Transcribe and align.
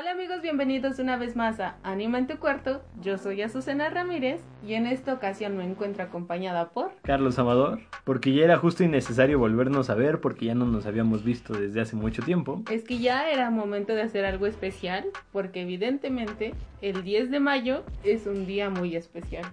Hola 0.00 0.12
amigos, 0.12 0.40
bienvenidos 0.40 0.98
una 0.98 1.18
vez 1.18 1.36
más 1.36 1.60
a 1.60 1.76
Anima 1.82 2.16
en 2.16 2.26
tu 2.26 2.38
cuarto. 2.38 2.80
Yo 3.02 3.18
soy 3.18 3.42
Azucena 3.42 3.90
Ramírez 3.90 4.40
y 4.66 4.72
en 4.72 4.86
esta 4.86 5.12
ocasión 5.12 5.58
me 5.58 5.64
encuentro 5.64 6.02
acompañada 6.02 6.70
por 6.70 6.92
Carlos 7.02 7.38
Amador, 7.38 7.80
porque 8.04 8.32
ya 8.32 8.44
era 8.44 8.56
justo 8.56 8.82
y 8.82 8.88
necesario 8.88 9.38
volvernos 9.38 9.90
a 9.90 9.94
ver 9.94 10.22
porque 10.22 10.46
ya 10.46 10.54
no 10.54 10.64
nos 10.64 10.86
habíamos 10.86 11.22
visto 11.22 11.52
desde 11.52 11.82
hace 11.82 11.96
mucho 11.96 12.22
tiempo. 12.22 12.62
Es 12.70 12.82
que 12.82 12.98
ya 12.98 13.30
era 13.30 13.50
momento 13.50 13.94
de 13.94 14.00
hacer 14.00 14.24
algo 14.24 14.46
especial 14.46 15.04
porque 15.32 15.60
evidentemente 15.60 16.54
el 16.80 17.04
10 17.04 17.30
de 17.30 17.40
mayo 17.40 17.84
es 18.02 18.26
un 18.26 18.46
día 18.46 18.70
muy 18.70 18.96
especial. 18.96 19.44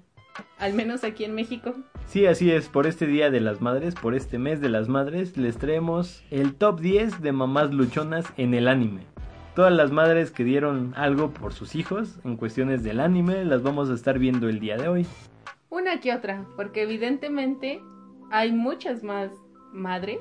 Al 0.59 0.73
menos 0.73 1.03
aquí 1.03 1.25
en 1.25 1.35
México. 1.35 1.75
Sí, 2.05 2.25
así 2.25 2.53
es, 2.53 2.69
por 2.69 2.87
este 2.87 3.05
Día 3.05 3.29
de 3.29 3.41
las 3.41 3.59
Madres, 3.59 3.95
por 3.95 4.15
este 4.15 4.37
mes 4.37 4.61
de 4.61 4.69
las 4.69 4.87
Madres, 4.87 5.35
les 5.35 5.57
traemos 5.57 6.23
el 6.31 6.55
top 6.55 6.79
10 6.79 7.21
de 7.21 7.33
mamás 7.33 7.73
luchonas 7.73 8.25
en 8.37 8.53
el 8.53 8.69
anime 8.69 9.16
todas 9.57 9.73
las 9.73 9.91
madres 9.91 10.29
que 10.29 10.43
dieron 10.43 10.93
algo 10.95 11.31
por 11.31 11.51
sus 11.51 11.73
hijos 11.73 12.19
en 12.23 12.37
cuestiones 12.37 12.83
del 12.83 12.99
anime 12.99 13.43
las 13.43 13.63
vamos 13.63 13.89
a 13.89 13.95
estar 13.95 14.19
viendo 14.19 14.49
el 14.49 14.59
día 14.59 14.77
de 14.77 14.87
hoy. 14.87 15.07
Una 15.71 15.99
que 15.99 16.13
otra, 16.13 16.45
porque 16.55 16.83
evidentemente 16.83 17.81
hay 18.29 18.51
muchas 18.51 19.01
más 19.01 19.31
madres 19.73 20.19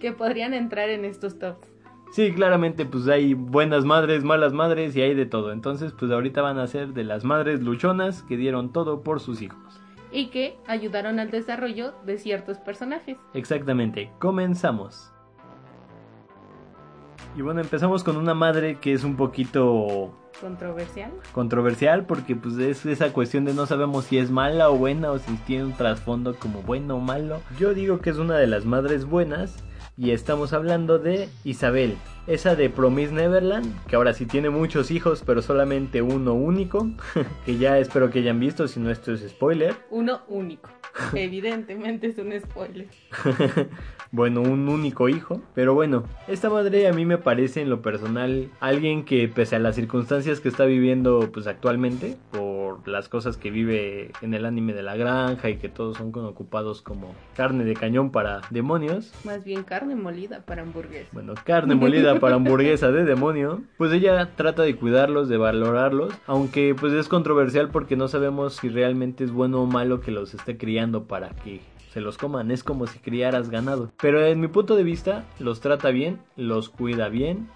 que 0.00 0.12
podrían 0.12 0.54
entrar 0.54 0.88
en 0.88 1.04
estos 1.04 1.36
tops. 1.40 1.66
Sí, 2.12 2.32
claramente 2.32 2.86
pues 2.86 3.08
hay 3.08 3.34
buenas 3.34 3.84
madres, 3.84 4.22
malas 4.22 4.52
madres 4.52 4.94
y 4.94 5.02
hay 5.02 5.16
de 5.16 5.26
todo. 5.26 5.50
Entonces 5.50 5.92
pues 5.92 6.12
ahorita 6.12 6.40
van 6.40 6.60
a 6.60 6.66
ser 6.68 6.92
de 6.92 7.02
las 7.02 7.24
madres 7.24 7.62
luchonas 7.62 8.22
que 8.22 8.36
dieron 8.36 8.72
todo 8.72 9.02
por 9.02 9.18
sus 9.18 9.42
hijos. 9.42 9.80
Y 10.12 10.26
que 10.26 10.56
ayudaron 10.68 11.18
al 11.18 11.32
desarrollo 11.32 11.92
de 12.06 12.18
ciertos 12.18 12.58
personajes. 12.58 13.18
Exactamente, 13.34 14.12
comenzamos. 14.20 15.12
Y 17.36 17.42
bueno, 17.42 17.60
empezamos 17.60 18.02
con 18.02 18.16
una 18.16 18.34
madre 18.34 18.78
que 18.80 18.92
es 18.92 19.04
un 19.04 19.16
poquito 19.16 20.14
controversial. 20.40 21.12
Controversial 21.32 22.04
porque 22.04 22.34
pues 22.34 22.58
es 22.58 22.84
esa 22.86 23.12
cuestión 23.12 23.44
de 23.44 23.54
no 23.54 23.66
sabemos 23.66 24.06
si 24.06 24.18
es 24.18 24.30
mala 24.30 24.70
o 24.70 24.76
buena 24.76 25.12
o 25.12 25.18
si 25.18 25.32
tiene 25.46 25.64
un 25.64 25.72
trasfondo 25.74 26.34
como 26.34 26.62
bueno 26.62 26.96
o 26.96 27.00
malo. 27.00 27.40
Yo 27.58 27.72
digo 27.72 28.00
que 28.00 28.10
es 28.10 28.16
una 28.16 28.36
de 28.36 28.46
las 28.46 28.64
madres 28.64 29.04
buenas 29.04 29.62
y 29.96 30.10
estamos 30.10 30.52
hablando 30.52 30.98
de 30.98 31.28
Isabel, 31.44 31.96
esa 32.26 32.56
de 32.56 32.70
Promise 32.70 33.12
Neverland, 33.12 33.84
que 33.86 33.96
ahora 33.96 34.14
sí 34.14 34.26
tiene 34.26 34.50
muchos 34.50 34.90
hijos, 34.90 35.22
pero 35.24 35.42
solamente 35.42 36.00
uno 36.00 36.32
único, 36.34 36.88
que 37.44 37.58
ya 37.58 37.78
espero 37.78 38.10
que 38.10 38.20
hayan 38.20 38.40
visto, 38.40 38.66
si 38.66 38.80
no 38.80 38.90
esto 38.90 39.12
es 39.12 39.28
spoiler. 39.28 39.76
Uno 39.90 40.22
único. 40.28 40.70
Evidentemente 41.14 42.08
es 42.08 42.18
un 42.18 42.32
spoiler. 42.40 42.86
bueno, 44.12 44.42
un 44.42 44.68
único 44.68 45.08
hijo. 45.08 45.42
Pero 45.54 45.74
bueno, 45.74 46.04
esta 46.28 46.50
madre 46.50 46.88
a 46.88 46.92
mí 46.92 47.04
me 47.04 47.18
parece 47.18 47.60
en 47.60 47.70
lo 47.70 47.82
personal 47.82 48.50
alguien 48.60 49.04
que 49.04 49.28
pese 49.28 49.56
a 49.56 49.58
las 49.58 49.76
circunstancias 49.76 50.40
que 50.40 50.48
está 50.48 50.64
viviendo 50.64 51.30
pues 51.32 51.46
actualmente, 51.46 52.16
por 52.70 52.88
las 52.88 53.08
cosas 53.08 53.36
que 53.36 53.50
vive 53.50 54.12
en 54.22 54.34
el 54.34 54.44
anime 54.44 54.72
de 54.72 54.82
la 54.82 54.96
granja 54.96 55.50
y 55.50 55.56
que 55.56 55.68
todos 55.68 55.96
son 55.96 56.12
ocupados 56.24 56.82
como 56.82 57.14
carne 57.36 57.64
de 57.64 57.74
cañón 57.74 58.10
para 58.10 58.42
demonios. 58.50 59.12
Más 59.24 59.44
bien 59.44 59.64
carne 59.64 59.96
molida 59.96 60.44
para 60.44 60.62
hamburguesa. 60.62 61.08
Bueno, 61.12 61.34
carne 61.44 61.74
molida 61.74 62.20
para 62.20 62.36
hamburguesa 62.36 62.90
de 62.90 63.04
demonio. 63.04 63.62
Pues 63.76 63.92
ella 63.92 64.30
trata 64.36 64.62
de 64.62 64.76
cuidarlos, 64.76 65.28
de 65.28 65.36
valorarlos, 65.36 66.14
aunque 66.26 66.76
pues 66.78 66.92
es 66.92 67.08
controversial 67.08 67.70
porque 67.70 67.96
no 67.96 68.08
sabemos 68.08 68.56
si 68.56 68.68
realmente 68.68 69.24
es 69.24 69.32
bueno 69.32 69.62
o 69.62 69.66
malo 69.66 70.00
que 70.00 70.12
los 70.12 70.34
esté 70.34 70.56
criando 70.56 71.04
para 71.04 71.30
que 71.30 71.60
se 71.92 72.00
los 72.00 72.18
coman. 72.18 72.50
Es 72.50 72.62
como 72.62 72.86
si 72.86 72.98
criaras 73.00 73.50
ganado. 73.50 73.90
Pero 74.00 74.24
en 74.24 74.40
mi 74.40 74.48
punto 74.48 74.76
de 74.76 74.84
vista, 74.84 75.24
los 75.38 75.60
trata 75.60 75.90
bien, 75.90 76.20
los 76.36 76.68
cuida 76.68 77.08
bien. 77.08 77.48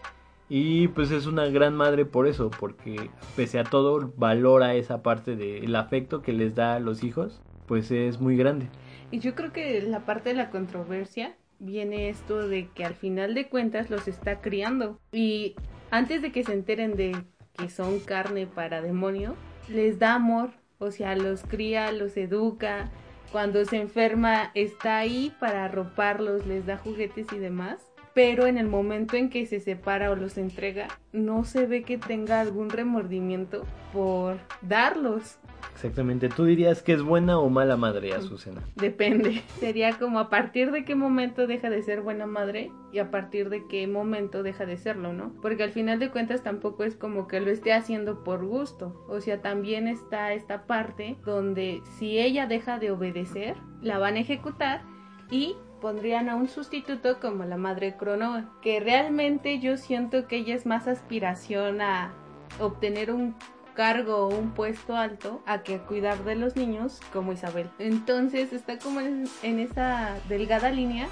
Y 0.57 0.87
pues 0.87 1.11
es 1.11 1.27
una 1.27 1.47
gran 1.47 1.75
madre 1.75 2.05
por 2.05 2.29
eso, 2.29 2.49
porque 2.49 3.11
pese 3.35 3.59
a 3.59 3.65
todo 3.65 4.13
valora 4.17 4.77
esa 4.77 5.03
parte 5.03 5.35
del 5.35 5.75
afecto 5.75 6.23
que 6.23 6.33
les 6.33 6.55
da 6.55 6.77
a 6.77 6.79
los 6.79 7.03
hijos, 7.03 7.43
pues 7.67 7.91
es 7.91 8.21
muy 8.21 8.37
grande. 8.37 8.69
Y 9.11 9.19
yo 9.19 9.35
creo 9.35 9.53
que 9.53 9.83
la 9.83 10.07
parte 10.07 10.29
de 10.29 10.37
la 10.37 10.51
controversia 10.51 11.35
viene 11.59 12.09
esto 12.09 12.47
de 12.47 12.69
que 12.69 12.85
al 12.85 12.95
final 12.95 13.35
de 13.35 13.49
cuentas 13.49 13.91
los 13.91 14.07
está 14.07 14.41
criando. 14.41 15.01
Y 15.11 15.57
antes 15.91 16.23
de 16.23 16.31
que 16.31 16.45
se 16.45 16.53
enteren 16.53 16.95
de 16.95 17.17
que 17.59 17.69
son 17.69 17.99
carne 17.99 18.47
para 18.47 18.81
demonio, 18.81 19.35
les 19.69 19.99
da 19.99 20.15
amor. 20.15 20.51
O 20.79 20.93
sea, 20.93 21.17
los 21.17 21.43
cría, 21.43 21.91
los 21.91 22.17
educa, 22.17 22.93
cuando 23.33 23.65
se 23.65 23.81
enferma 23.81 24.53
está 24.55 24.99
ahí 24.99 25.35
para 25.41 25.65
arroparlos, 25.65 26.47
les 26.47 26.65
da 26.65 26.77
juguetes 26.77 27.33
y 27.33 27.39
demás. 27.39 27.94
Pero 28.15 28.47
en 28.47 28.59
el 28.59 28.69
momento 28.69 29.17
en 29.17 29.29
que 29.29 29.45
se 29.47 29.59
separa 29.61 30.11
o 30.11 30.17
los 30.17 30.39
entrega, 30.39 30.87
no 31.13 31.45
se 31.45 31.67
ve 31.67 31.83
que 31.83 31.99
tenga 31.99 32.41
algún 32.41 32.71
remordimiento 32.71 33.65
por 33.93 34.39
darlos. 34.63 35.39
Exactamente. 35.73 36.29
¿Tú 36.29 36.45
dirías 36.45 36.83
que 36.83 36.93
es 36.93 37.03
buena 37.03 37.39
o 37.39 37.51
mala 37.51 37.77
madre, 37.77 38.15
Azucena? 38.15 38.63
Depende. 38.77 39.43
Sería 39.59 39.99
como 39.99 40.21
a 40.21 40.31
partir 40.31 40.71
de 40.71 40.85
qué 40.85 40.95
momento 40.95 41.49
deja 41.49 41.69
de 41.69 41.83
ser 41.83 42.01
buena 42.03 42.27
madre 42.27 42.71
y 42.93 43.01
a 43.01 43.11
partir 43.11 43.49
de 43.51 43.67
qué 43.67 43.87
momento 43.89 44.45
deja 44.45 44.67
de 44.67 44.77
serlo, 44.77 45.13
¿no? 45.13 45.35
Porque 45.43 45.65
al 45.65 45.73
final 45.73 45.99
de 45.99 46.11
cuentas 46.11 46.45
tampoco 46.45 46.85
es 46.85 46.95
como 46.95 47.27
que 47.27 47.41
lo 47.41 47.51
esté 47.51 47.73
haciendo 47.73 48.23
por 48.23 48.47
gusto. 48.47 49.05
O 49.09 49.21
sea, 49.21 49.43
también 49.43 49.89
está 49.89 50.33
esta 50.33 50.67
parte 50.67 51.17
donde 51.25 51.83
si 51.99 52.21
ella 52.21 52.47
deja 52.47 52.79
de 52.79 52.93
obedecer, 52.93 53.57
la 53.83 53.99
van 53.99 54.15
a 54.15 54.21
ejecutar 54.21 54.83
y 55.31 55.57
pondrían 55.85 56.31
a 56.31 56.37
un 56.37 56.49
sustituto 56.49 57.21
como 57.21 57.45
la 57.45 57.59
madre 57.59 57.95
Cronoa, 57.95 58.49
que 58.63 58.81
realmente 58.81 59.61
yo 59.61 59.77
siento 59.77 60.27
que 60.27 60.37
ella 60.37 60.55
es 60.55 60.65
más 60.65 60.89
aspiración 60.89 61.83
a 61.83 62.11
obtener 62.59 63.13
un 63.13 63.35
cargo 63.75 64.17
o 64.17 64.35
un 64.35 64.53
puesto 64.53 64.97
alto 64.97 65.43
a 65.45 65.63
que 65.63 65.81
cuidar 65.81 66.25
de 66.25 66.37
los 66.37 66.57
niños 66.57 67.03
como 67.13 67.35
Isabel. 67.35 67.69
Entonces 67.79 68.55
está 68.55 68.79
como 68.79 69.01
en, 69.01 69.29
esa 69.43 70.17
delgada 70.27 70.71
línea 70.71 71.07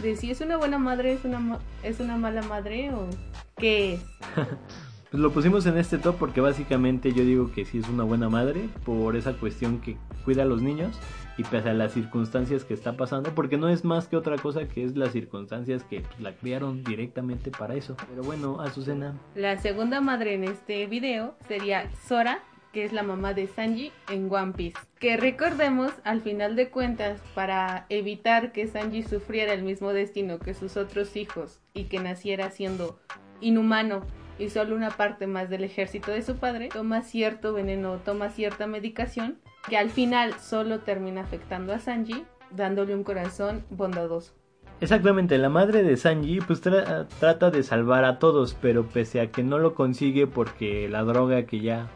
de 0.00 0.14
si 0.14 0.30
es 0.30 0.40
una 0.40 0.56
buena 0.56 0.78
madre, 0.78 1.14
es 1.14 1.24
una, 1.24 1.58
es 1.82 1.98
una 1.98 2.16
mala 2.16 2.42
madre 2.42 2.92
o 2.94 3.08
qué 3.56 3.94
es. 3.94 4.04
pues 5.10 5.22
lo 5.22 5.32
pusimos 5.32 5.66
en 5.66 5.78
este 5.78 5.98
top 5.98 6.16
porque 6.16 6.40
básicamente 6.40 7.12
yo 7.12 7.24
digo 7.24 7.52
que 7.52 7.64
sí 7.64 7.78
es 7.78 7.88
una 7.88 8.04
buena 8.04 8.28
madre 8.28 8.68
por 8.84 9.16
esa 9.16 9.34
cuestión 9.34 9.80
que 9.80 9.96
cuida 10.24 10.42
a 10.42 10.46
los 10.46 10.62
niños 10.62 10.98
y 11.38 11.44
pese 11.44 11.70
a 11.70 11.74
las 11.74 11.92
circunstancias 11.92 12.64
que 12.64 12.74
está 12.74 12.96
pasando, 12.96 13.34
porque 13.34 13.58
no 13.58 13.68
es 13.68 13.84
más 13.84 14.08
que 14.08 14.16
otra 14.16 14.36
cosa 14.38 14.66
que 14.68 14.84
es 14.84 14.96
las 14.96 15.12
circunstancias 15.12 15.84
que 15.84 16.00
pues, 16.00 16.20
la 16.20 16.32
criaron 16.32 16.82
directamente 16.82 17.50
para 17.50 17.74
eso. 17.74 17.96
Pero 18.08 18.22
bueno, 18.22 18.60
Azucena. 18.60 19.14
La 19.34 19.58
segunda 19.58 20.00
madre 20.00 20.34
en 20.34 20.44
este 20.44 20.86
video 20.86 21.34
sería 21.46 21.90
Sora, 22.08 22.40
que 22.72 22.84
es 22.84 22.92
la 22.92 23.02
mamá 23.02 23.34
de 23.34 23.46
Sanji 23.46 23.92
en 24.10 24.32
One 24.32 24.52
Piece. 24.52 24.78
Que 24.98 25.16
recordemos, 25.16 25.92
al 26.04 26.20
final 26.22 26.56
de 26.56 26.70
cuentas, 26.70 27.20
para 27.34 27.86
evitar 27.90 28.52
que 28.52 28.66
Sanji 28.66 29.02
sufriera 29.02 29.52
el 29.52 29.62
mismo 29.62 29.92
destino 29.92 30.38
que 30.38 30.54
sus 30.54 30.76
otros 30.76 31.16
hijos 31.16 31.60
y 31.74 31.84
que 31.84 32.00
naciera 32.00 32.50
siendo 32.50 32.98
inhumano 33.40 34.02
y 34.38 34.50
solo 34.50 34.76
una 34.76 34.90
parte 34.90 35.26
más 35.26 35.48
del 35.48 35.64
ejército 35.64 36.10
de 36.10 36.22
su 36.22 36.36
padre, 36.36 36.68
toma 36.72 37.02
cierto 37.02 37.52
veneno, 37.52 37.96
toma 38.04 38.28
cierta 38.28 38.66
medicación 38.66 39.38
que 39.68 39.76
al 39.76 39.90
final 39.90 40.34
solo 40.38 40.80
termina 40.80 41.22
afectando 41.22 41.72
a 41.72 41.78
Sanji, 41.78 42.24
dándole 42.50 42.94
un 42.94 43.04
corazón 43.04 43.64
bondadoso. 43.70 44.32
Exactamente, 44.80 45.38
la 45.38 45.48
madre 45.48 45.82
de 45.82 45.96
Sanji 45.96 46.40
pues 46.40 46.60
trata 46.60 47.50
de 47.50 47.62
salvar 47.62 48.04
a 48.04 48.18
todos, 48.18 48.54
pero 48.60 48.86
pese 48.86 49.20
a 49.20 49.30
que 49.30 49.42
no 49.42 49.58
lo 49.58 49.74
consigue 49.74 50.26
porque 50.26 50.88
la 50.88 51.02
droga 51.02 51.46
que 51.46 51.60
ya... 51.60 51.88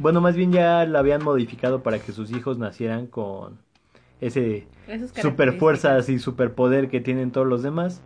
Bueno, 0.00 0.20
más 0.20 0.34
bien 0.34 0.50
ya 0.50 0.84
la 0.84 0.98
habían 0.98 1.22
modificado 1.22 1.84
para 1.84 2.00
que 2.00 2.10
sus 2.10 2.32
hijos 2.32 2.58
nacieran 2.58 3.06
con 3.06 3.58
ese 4.20 4.66
super 5.20 5.52
fuerzas 5.52 6.08
y 6.08 6.18
superpoder 6.18 6.88
que 6.88 7.00
tienen 7.00 7.30
todos 7.30 7.46
los 7.46 7.62
demás 7.62 8.02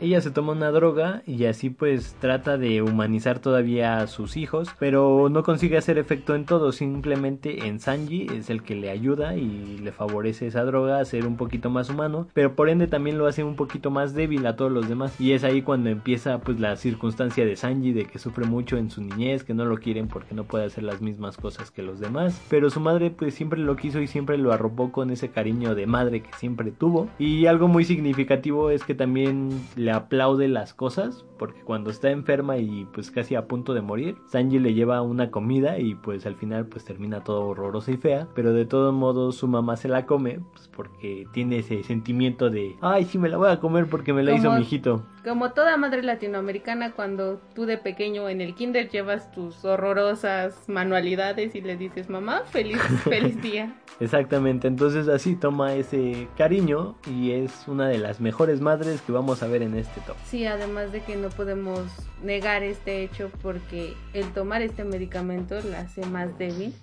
ella 0.00 0.20
se 0.20 0.30
toma 0.30 0.52
una 0.52 0.70
droga 0.70 1.22
y 1.26 1.44
así 1.46 1.70
pues 1.70 2.16
trata 2.20 2.56
de 2.56 2.82
humanizar 2.82 3.38
todavía 3.40 3.98
a 3.98 4.06
sus 4.06 4.36
hijos, 4.36 4.68
pero 4.78 5.28
no 5.28 5.42
consigue 5.42 5.76
hacer 5.76 5.98
efecto 5.98 6.34
en 6.34 6.44
todo, 6.44 6.72
simplemente 6.72 7.66
en 7.66 7.80
Sanji 7.80 8.28
es 8.34 8.50
el 8.50 8.62
que 8.62 8.74
le 8.74 8.90
ayuda 8.90 9.36
y 9.36 9.78
le 9.78 9.92
favorece 9.92 10.46
esa 10.46 10.64
droga 10.64 11.00
a 11.00 11.04
ser 11.04 11.26
un 11.26 11.36
poquito 11.36 11.70
más 11.70 11.90
humano, 11.90 12.28
pero 12.32 12.54
por 12.54 12.68
ende 12.68 12.86
también 12.86 13.18
lo 13.18 13.26
hace 13.26 13.44
un 13.44 13.56
poquito 13.56 13.90
más 13.90 14.14
débil 14.14 14.46
a 14.46 14.56
todos 14.56 14.70
los 14.70 14.88
demás. 14.88 15.18
Y 15.20 15.32
es 15.32 15.44
ahí 15.44 15.62
cuando 15.62 15.90
empieza 15.90 16.38
pues 16.38 16.60
la 16.60 16.76
circunstancia 16.76 17.44
de 17.44 17.56
Sanji 17.56 17.92
de 17.92 18.04
que 18.04 18.18
sufre 18.18 18.46
mucho 18.46 18.76
en 18.76 18.90
su 18.90 19.02
niñez, 19.02 19.44
que 19.44 19.54
no 19.54 19.64
lo 19.64 19.78
quieren 19.78 20.08
porque 20.08 20.34
no 20.34 20.44
puede 20.44 20.66
hacer 20.66 20.84
las 20.84 21.00
mismas 21.00 21.36
cosas 21.36 21.70
que 21.70 21.82
los 21.82 22.00
demás, 22.00 22.40
pero 22.48 22.70
su 22.70 22.80
madre 22.80 23.10
pues 23.10 23.34
siempre 23.34 23.58
lo 23.58 23.76
quiso 23.76 24.00
y 24.00 24.06
siempre 24.06 24.38
lo 24.38 24.52
arropó 24.52 24.92
con 24.92 25.10
ese 25.10 25.28
cariño 25.30 25.74
de 25.74 25.86
madre 25.86 26.22
que 26.22 26.32
siempre 26.34 26.70
tuvo. 26.70 27.08
Y 27.18 27.46
algo 27.46 27.68
muy 27.68 27.84
significativo 27.84 28.70
es 28.70 28.84
que 28.84 28.94
también 28.94 29.50
le 29.76 29.87
le 29.88 29.94
aplaude 29.94 30.48
las 30.48 30.74
cosas 30.74 31.24
porque 31.38 31.62
cuando 31.62 31.90
está 31.90 32.10
enferma 32.10 32.58
y 32.58 32.86
pues 32.92 33.10
casi 33.10 33.36
a 33.36 33.46
punto 33.46 33.72
de 33.72 33.80
morir, 33.80 34.16
Sanji 34.26 34.58
le 34.58 34.74
lleva 34.74 35.00
una 35.00 35.30
comida 35.30 35.78
y 35.78 35.94
pues 35.94 36.26
al 36.26 36.34
final 36.34 36.66
pues 36.66 36.84
termina 36.84 37.24
todo 37.24 37.46
horroroso 37.46 37.90
y 37.92 37.96
fea, 37.96 38.28
pero 38.34 38.52
de 38.52 38.66
todos 38.66 38.92
modos 38.92 39.36
su 39.36 39.48
mamá 39.48 39.76
se 39.76 39.88
la 39.88 40.04
come 40.04 40.40
pues 40.52 40.68
porque 40.68 41.26
tiene 41.32 41.58
ese 41.58 41.82
sentimiento 41.84 42.50
de, 42.50 42.76
ay, 42.82 43.04
sí 43.04 43.18
me 43.18 43.30
la 43.30 43.38
voy 43.38 43.50
a 43.50 43.60
comer 43.60 43.86
porque 43.86 44.12
me 44.12 44.22
la 44.22 44.34
hizo 44.34 44.52
mi 44.52 44.60
hijito. 44.60 45.06
Como 45.24 45.52
toda 45.52 45.76
madre 45.76 46.02
latinoamericana 46.02 46.92
cuando 46.92 47.40
tú 47.54 47.64
de 47.64 47.78
pequeño 47.78 48.28
en 48.28 48.40
el 48.40 48.54
kinder 48.54 48.90
llevas 48.90 49.32
tus 49.32 49.64
horrorosas 49.64 50.68
manualidades 50.68 51.54
y 51.54 51.60
le 51.60 51.76
dices, 51.76 52.10
"Mamá, 52.10 52.42
feliz 52.46 52.78
feliz 53.04 53.40
día." 53.40 53.74
Exactamente, 54.00 54.68
entonces 54.68 55.08
así 55.08 55.34
toma 55.34 55.74
ese 55.74 56.28
cariño 56.36 56.96
y 57.10 57.32
es 57.32 57.66
una 57.66 57.88
de 57.88 57.98
las 57.98 58.20
mejores 58.20 58.60
madres 58.60 59.00
que 59.02 59.12
vamos 59.12 59.42
a 59.42 59.48
ver 59.48 59.62
en 59.62 59.74
este 59.78 60.00
top. 60.02 60.16
Sí, 60.24 60.46
además 60.46 60.92
de 60.92 61.00
que 61.00 61.16
no 61.16 61.28
podemos 61.28 61.82
negar 62.22 62.62
este 62.62 63.02
hecho 63.02 63.30
porque 63.42 63.94
el 64.12 64.32
tomar 64.32 64.62
este 64.62 64.84
medicamento 64.84 65.60
la 65.62 65.80
hace 65.80 66.04
más 66.06 66.36
débil 66.38 66.74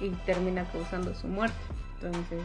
y 0.00 0.10
termina 0.26 0.64
causando 0.72 1.14
su 1.14 1.26
muerte. 1.26 1.56
Entonces... 1.94 2.40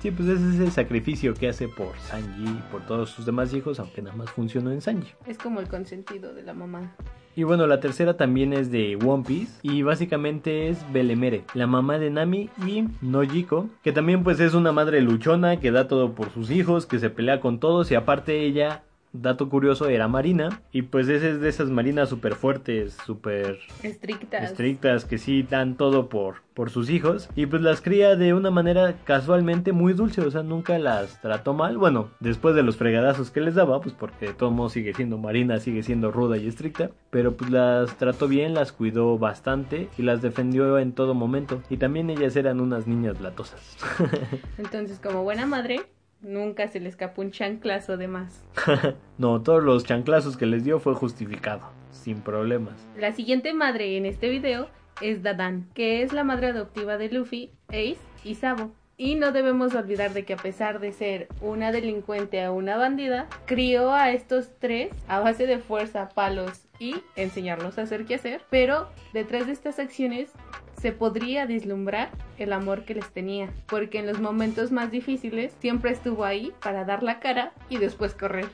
Sí, 0.00 0.10
pues 0.10 0.28
ese 0.30 0.48
es 0.54 0.60
el 0.60 0.72
sacrificio 0.72 1.34
que 1.34 1.48
hace 1.48 1.68
por 1.68 1.94
Sanji 1.98 2.44
y 2.44 2.62
por 2.70 2.86
todos 2.86 3.10
sus 3.10 3.26
demás 3.26 3.52
hijos, 3.52 3.78
aunque 3.80 4.00
nada 4.00 4.16
más 4.16 4.30
funcionó 4.30 4.72
en 4.72 4.80
Sanji. 4.80 5.12
Es 5.26 5.36
como 5.36 5.60
el 5.60 5.68
consentido 5.68 6.32
de 6.32 6.42
la 6.42 6.54
mamá. 6.54 6.96
Y 7.36 7.44
bueno, 7.44 7.66
la 7.66 7.80
tercera 7.80 8.16
también 8.16 8.52
es 8.52 8.72
de 8.72 8.96
One 8.96 9.24
Piece 9.26 9.52
y 9.62 9.82
básicamente 9.82 10.68
es 10.68 10.78
Belemere, 10.92 11.44
la 11.54 11.66
mamá 11.66 11.98
de 11.98 12.10
Nami 12.10 12.50
y 12.66 12.84
Nojiko, 13.02 13.68
que 13.82 13.92
también 13.92 14.24
pues 14.24 14.40
es 14.40 14.54
una 14.54 14.72
madre 14.72 15.00
luchona 15.00 15.60
que 15.60 15.70
da 15.70 15.86
todo 15.86 16.14
por 16.14 16.32
sus 16.32 16.50
hijos, 16.50 16.86
que 16.86 16.98
se 16.98 17.08
pelea 17.08 17.40
con 17.40 17.60
todos 17.60 17.90
y 17.90 17.94
aparte 17.94 18.40
ella 18.40 18.82
dato 19.12 19.48
curioso, 19.48 19.88
era 19.88 20.08
marina. 20.08 20.62
Y 20.72 20.82
pues 20.82 21.08
es 21.08 21.40
de 21.40 21.48
esas 21.48 21.70
marinas 21.70 22.08
súper 22.08 22.34
fuertes, 22.34 22.96
súper 23.06 23.58
estrictas. 23.82 24.50
estrictas, 24.50 25.04
que 25.04 25.18
sí 25.18 25.42
dan 25.42 25.76
todo 25.76 26.08
por, 26.08 26.42
por 26.54 26.70
sus 26.70 26.90
hijos. 26.90 27.28
Y 27.34 27.46
pues 27.46 27.62
las 27.62 27.80
cría 27.80 28.16
de 28.16 28.34
una 28.34 28.50
manera 28.50 28.94
casualmente 29.04 29.72
muy 29.72 29.92
dulce, 29.92 30.20
o 30.20 30.30
sea, 30.30 30.42
nunca 30.42 30.78
las 30.78 31.20
trató 31.20 31.54
mal. 31.54 31.78
Bueno, 31.78 32.10
después 32.20 32.54
de 32.54 32.62
los 32.62 32.76
fregadazos 32.76 33.30
que 33.30 33.40
les 33.40 33.54
daba, 33.54 33.80
pues 33.80 33.94
porque 33.94 34.28
de 34.28 34.34
todos 34.34 34.52
modos 34.52 34.72
sigue 34.72 34.94
siendo 34.94 35.18
marina, 35.18 35.58
sigue 35.58 35.82
siendo 35.82 36.10
ruda 36.10 36.36
y 36.36 36.46
estricta. 36.46 36.90
Pero 37.10 37.36
pues 37.36 37.50
las 37.50 37.96
trató 37.96 38.28
bien, 38.28 38.54
las 38.54 38.72
cuidó 38.72 39.18
bastante 39.18 39.88
y 39.98 40.02
las 40.02 40.22
defendió 40.22 40.78
en 40.78 40.92
todo 40.92 41.14
momento. 41.14 41.62
Y 41.70 41.76
también 41.76 42.10
ellas 42.10 42.36
eran 42.36 42.60
unas 42.60 42.86
niñas 42.86 43.20
latosas. 43.20 43.76
Entonces, 44.58 44.98
como 45.00 45.22
buena 45.22 45.46
madre, 45.46 45.82
Nunca 46.22 46.68
se 46.68 46.80
le 46.80 46.88
escapó 46.88 47.22
un 47.22 47.30
chanclazo 47.30 47.96
de 47.96 48.08
más. 48.08 48.44
no, 49.18 49.42
todos 49.42 49.62
los 49.62 49.84
chanclazos 49.84 50.36
que 50.36 50.46
les 50.46 50.64
dio 50.64 50.78
fue 50.78 50.94
justificado, 50.94 51.62
sin 51.90 52.20
problemas. 52.20 52.74
La 52.98 53.12
siguiente 53.12 53.54
madre 53.54 53.96
en 53.96 54.04
este 54.04 54.28
video 54.28 54.68
es 55.00 55.22
Dadan, 55.22 55.68
que 55.74 56.02
es 56.02 56.12
la 56.12 56.24
madre 56.24 56.48
adoptiva 56.48 56.98
de 56.98 57.10
Luffy, 57.10 57.50
Ace 57.68 57.98
y 58.22 58.34
Sabo. 58.34 58.70
Y 58.98 59.14
no 59.14 59.32
debemos 59.32 59.74
olvidar 59.74 60.12
de 60.12 60.26
que 60.26 60.34
a 60.34 60.36
pesar 60.36 60.78
de 60.78 60.92
ser 60.92 61.28
una 61.40 61.72
delincuente 61.72 62.46
o 62.46 62.52
una 62.52 62.76
bandida, 62.76 63.28
crió 63.46 63.94
a 63.94 64.12
estos 64.12 64.50
tres 64.58 64.90
a 65.08 65.20
base 65.20 65.46
de 65.46 65.58
fuerza, 65.58 66.10
palos 66.10 66.66
y 66.78 66.96
enseñarlos 67.16 67.78
a 67.78 67.82
hacer 67.82 68.04
qué 68.04 68.16
hacer. 68.16 68.42
Pero 68.50 68.90
detrás 69.14 69.46
de 69.46 69.52
estas 69.52 69.78
acciones 69.78 70.30
se 70.80 70.92
podría 70.92 71.44
vislumbrar 71.44 72.10
el 72.38 72.52
amor 72.52 72.84
que 72.84 72.94
les 72.94 73.10
tenía, 73.10 73.52
porque 73.68 73.98
en 73.98 74.06
los 74.06 74.20
momentos 74.20 74.72
más 74.72 74.90
difíciles 74.90 75.54
siempre 75.60 75.90
estuvo 75.90 76.24
ahí 76.24 76.52
para 76.62 76.84
dar 76.84 77.02
la 77.02 77.20
cara 77.20 77.52
y 77.68 77.76
después 77.76 78.14
correr. 78.14 78.46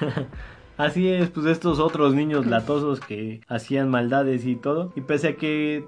Así 0.76 1.08
es, 1.08 1.30
pues 1.30 1.46
estos 1.46 1.78
otros 1.80 2.14
niños 2.14 2.46
latosos 2.46 3.00
que 3.00 3.40
hacían 3.48 3.90
maldades 3.90 4.44
y 4.46 4.56
todo, 4.56 4.92
y 4.96 5.00
pese 5.00 5.28
a 5.28 5.36
que 5.36 5.84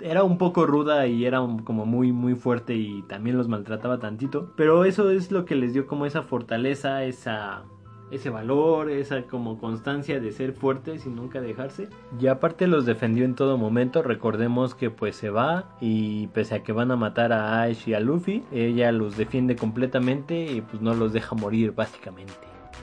era 0.00 0.24
un 0.24 0.38
poco 0.38 0.66
ruda 0.66 1.06
y 1.06 1.24
era 1.24 1.38
como 1.64 1.84
muy 1.84 2.12
muy 2.12 2.34
fuerte 2.34 2.74
y 2.74 3.02
también 3.02 3.36
los 3.36 3.48
maltrataba 3.48 3.98
tantito, 3.98 4.52
pero 4.56 4.84
eso 4.84 5.10
es 5.10 5.30
lo 5.30 5.44
que 5.44 5.56
les 5.56 5.72
dio 5.72 5.86
como 5.86 6.06
esa 6.06 6.22
fortaleza, 6.22 7.04
esa 7.04 7.64
ese 8.10 8.30
valor, 8.30 8.90
esa 8.90 9.22
como 9.22 9.58
constancia 9.58 10.20
de 10.20 10.32
ser 10.32 10.52
fuertes 10.52 11.06
y 11.06 11.10
nunca 11.10 11.40
dejarse. 11.40 11.88
Y 12.20 12.26
aparte 12.26 12.66
los 12.66 12.86
defendió 12.86 13.24
en 13.24 13.34
todo 13.34 13.58
momento, 13.58 14.02
recordemos 14.02 14.74
que 14.74 14.90
pues 14.90 15.16
se 15.16 15.30
va 15.30 15.76
y 15.80 16.28
pese 16.28 16.56
a 16.56 16.62
que 16.62 16.72
van 16.72 16.90
a 16.90 16.96
matar 16.96 17.32
a 17.32 17.62
Ash 17.62 17.88
y 17.88 17.94
a 17.94 18.00
Luffy, 18.00 18.44
ella 18.52 18.92
los 18.92 19.16
defiende 19.16 19.56
completamente 19.56 20.44
y 20.44 20.60
pues 20.60 20.82
no 20.82 20.94
los 20.94 21.12
deja 21.12 21.34
morir 21.34 21.72
básicamente. 21.72 22.34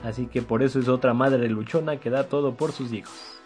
Así 0.04 0.26
que 0.26 0.42
por 0.42 0.62
eso 0.62 0.78
es 0.78 0.88
otra 0.88 1.12
madre 1.14 1.48
luchona 1.48 1.98
que 1.98 2.10
da 2.10 2.24
todo 2.24 2.54
por 2.54 2.72
sus 2.72 2.92
hijos. 2.92 3.38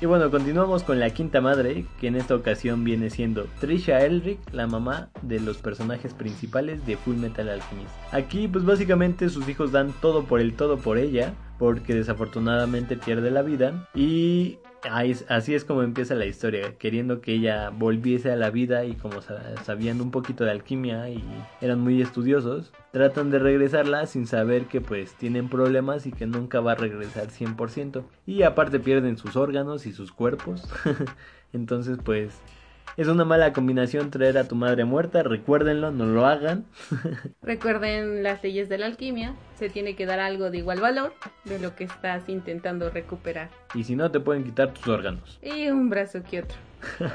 Y 0.00 0.06
bueno, 0.06 0.30
continuamos 0.30 0.84
con 0.84 1.00
la 1.00 1.10
quinta 1.10 1.40
madre, 1.40 1.84
que 2.00 2.06
en 2.06 2.14
esta 2.14 2.36
ocasión 2.36 2.84
viene 2.84 3.10
siendo 3.10 3.48
Trisha 3.60 3.98
Elric, 4.04 4.38
la 4.52 4.68
mamá 4.68 5.10
de 5.22 5.40
los 5.40 5.56
personajes 5.56 6.14
principales 6.14 6.86
de 6.86 6.96
Full 6.96 7.16
Metal 7.16 7.48
Alchemist. 7.48 7.90
Aquí 8.12 8.46
pues 8.46 8.64
básicamente 8.64 9.28
sus 9.28 9.48
hijos 9.48 9.72
dan 9.72 9.92
todo 10.00 10.22
por 10.22 10.40
el 10.40 10.54
todo 10.54 10.76
por 10.76 10.98
ella, 10.98 11.34
porque 11.58 11.96
desafortunadamente 11.96 12.96
pierde 12.96 13.32
la 13.32 13.42
vida 13.42 13.88
y 13.92 14.58
así 15.28 15.54
es 15.54 15.64
como 15.64 15.82
empieza 15.82 16.14
la 16.14 16.26
historia, 16.26 16.76
queriendo 16.78 17.20
que 17.20 17.34
ella 17.34 17.70
volviese 17.70 18.30
a 18.30 18.36
la 18.36 18.50
vida 18.50 18.84
y 18.84 18.94
como 18.94 19.20
sabían 19.64 20.00
un 20.00 20.10
poquito 20.10 20.44
de 20.44 20.52
alquimia 20.52 21.08
y 21.08 21.22
eran 21.60 21.80
muy 21.80 22.00
estudiosos, 22.00 22.72
tratan 22.92 23.30
de 23.30 23.38
regresarla 23.38 24.06
sin 24.06 24.26
saber 24.26 24.66
que 24.66 24.80
pues 24.80 25.14
tienen 25.14 25.48
problemas 25.48 26.06
y 26.06 26.12
que 26.12 26.26
nunca 26.26 26.60
va 26.60 26.72
a 26.72 26.76
regresar 26.76 27.28
100%. 27.28 28.04
Y 28.26 28.42
aparte 28.42 28.80
pierden 28.80 29.18
sus 29.18 29.36
órganos 29.36 29.86
y 29.86 29.92
sus 29.92 30.12
cuerpos. 30.12 30.68
Entonces 31.52 31.98
pues 32.02 32.40
es 32.96 33.08
una 33.08 33.24
mala 33.24 33.52
combinación 33.52 34.10
traer 34.10 34.38
a 34.38 34.44
tu 34.44 34.54
madre 34.54 34.84
muerta, 34.84 35.22
recuérdenlo, 35.22 35.90
no 35.90 36.06
lo 36.06 36.26
hagan. 36.26 36.64
Recuerden 37.42 38.22
las 38.22 38.42
leyes 38.42 38.68
de 38.68 38.78
la 38.78 38.86
alquimia, 38.86 39.34
se 39.56 39.68
tiene 39.68 39.94
que 39.94 40.06
dar 40.06 40.20
algo 40.20 40.50
de 40.50 40.58
igual 40.58 40.80
valor 40.80 41.12
de 41.44 41.58
lo 41.58 41.74
que 41.76 41.84
estás 41.84 42.28
intentando 42.28 42.90
recuperar. 42.90 43.50
Y 43.74 43.84
si 43.84 43.96
no, 43.96 44.10
te 44.10 44.20
pueden 44.20 44.44
quitar 44.44 44.72
tus 44.72 44.88
órganos. 44.88 45.38
Y 45.42 45.68
un 45.68 45.90
brazo 45.90 46.22
que 46.22 46.40
otro. 46.40 46.58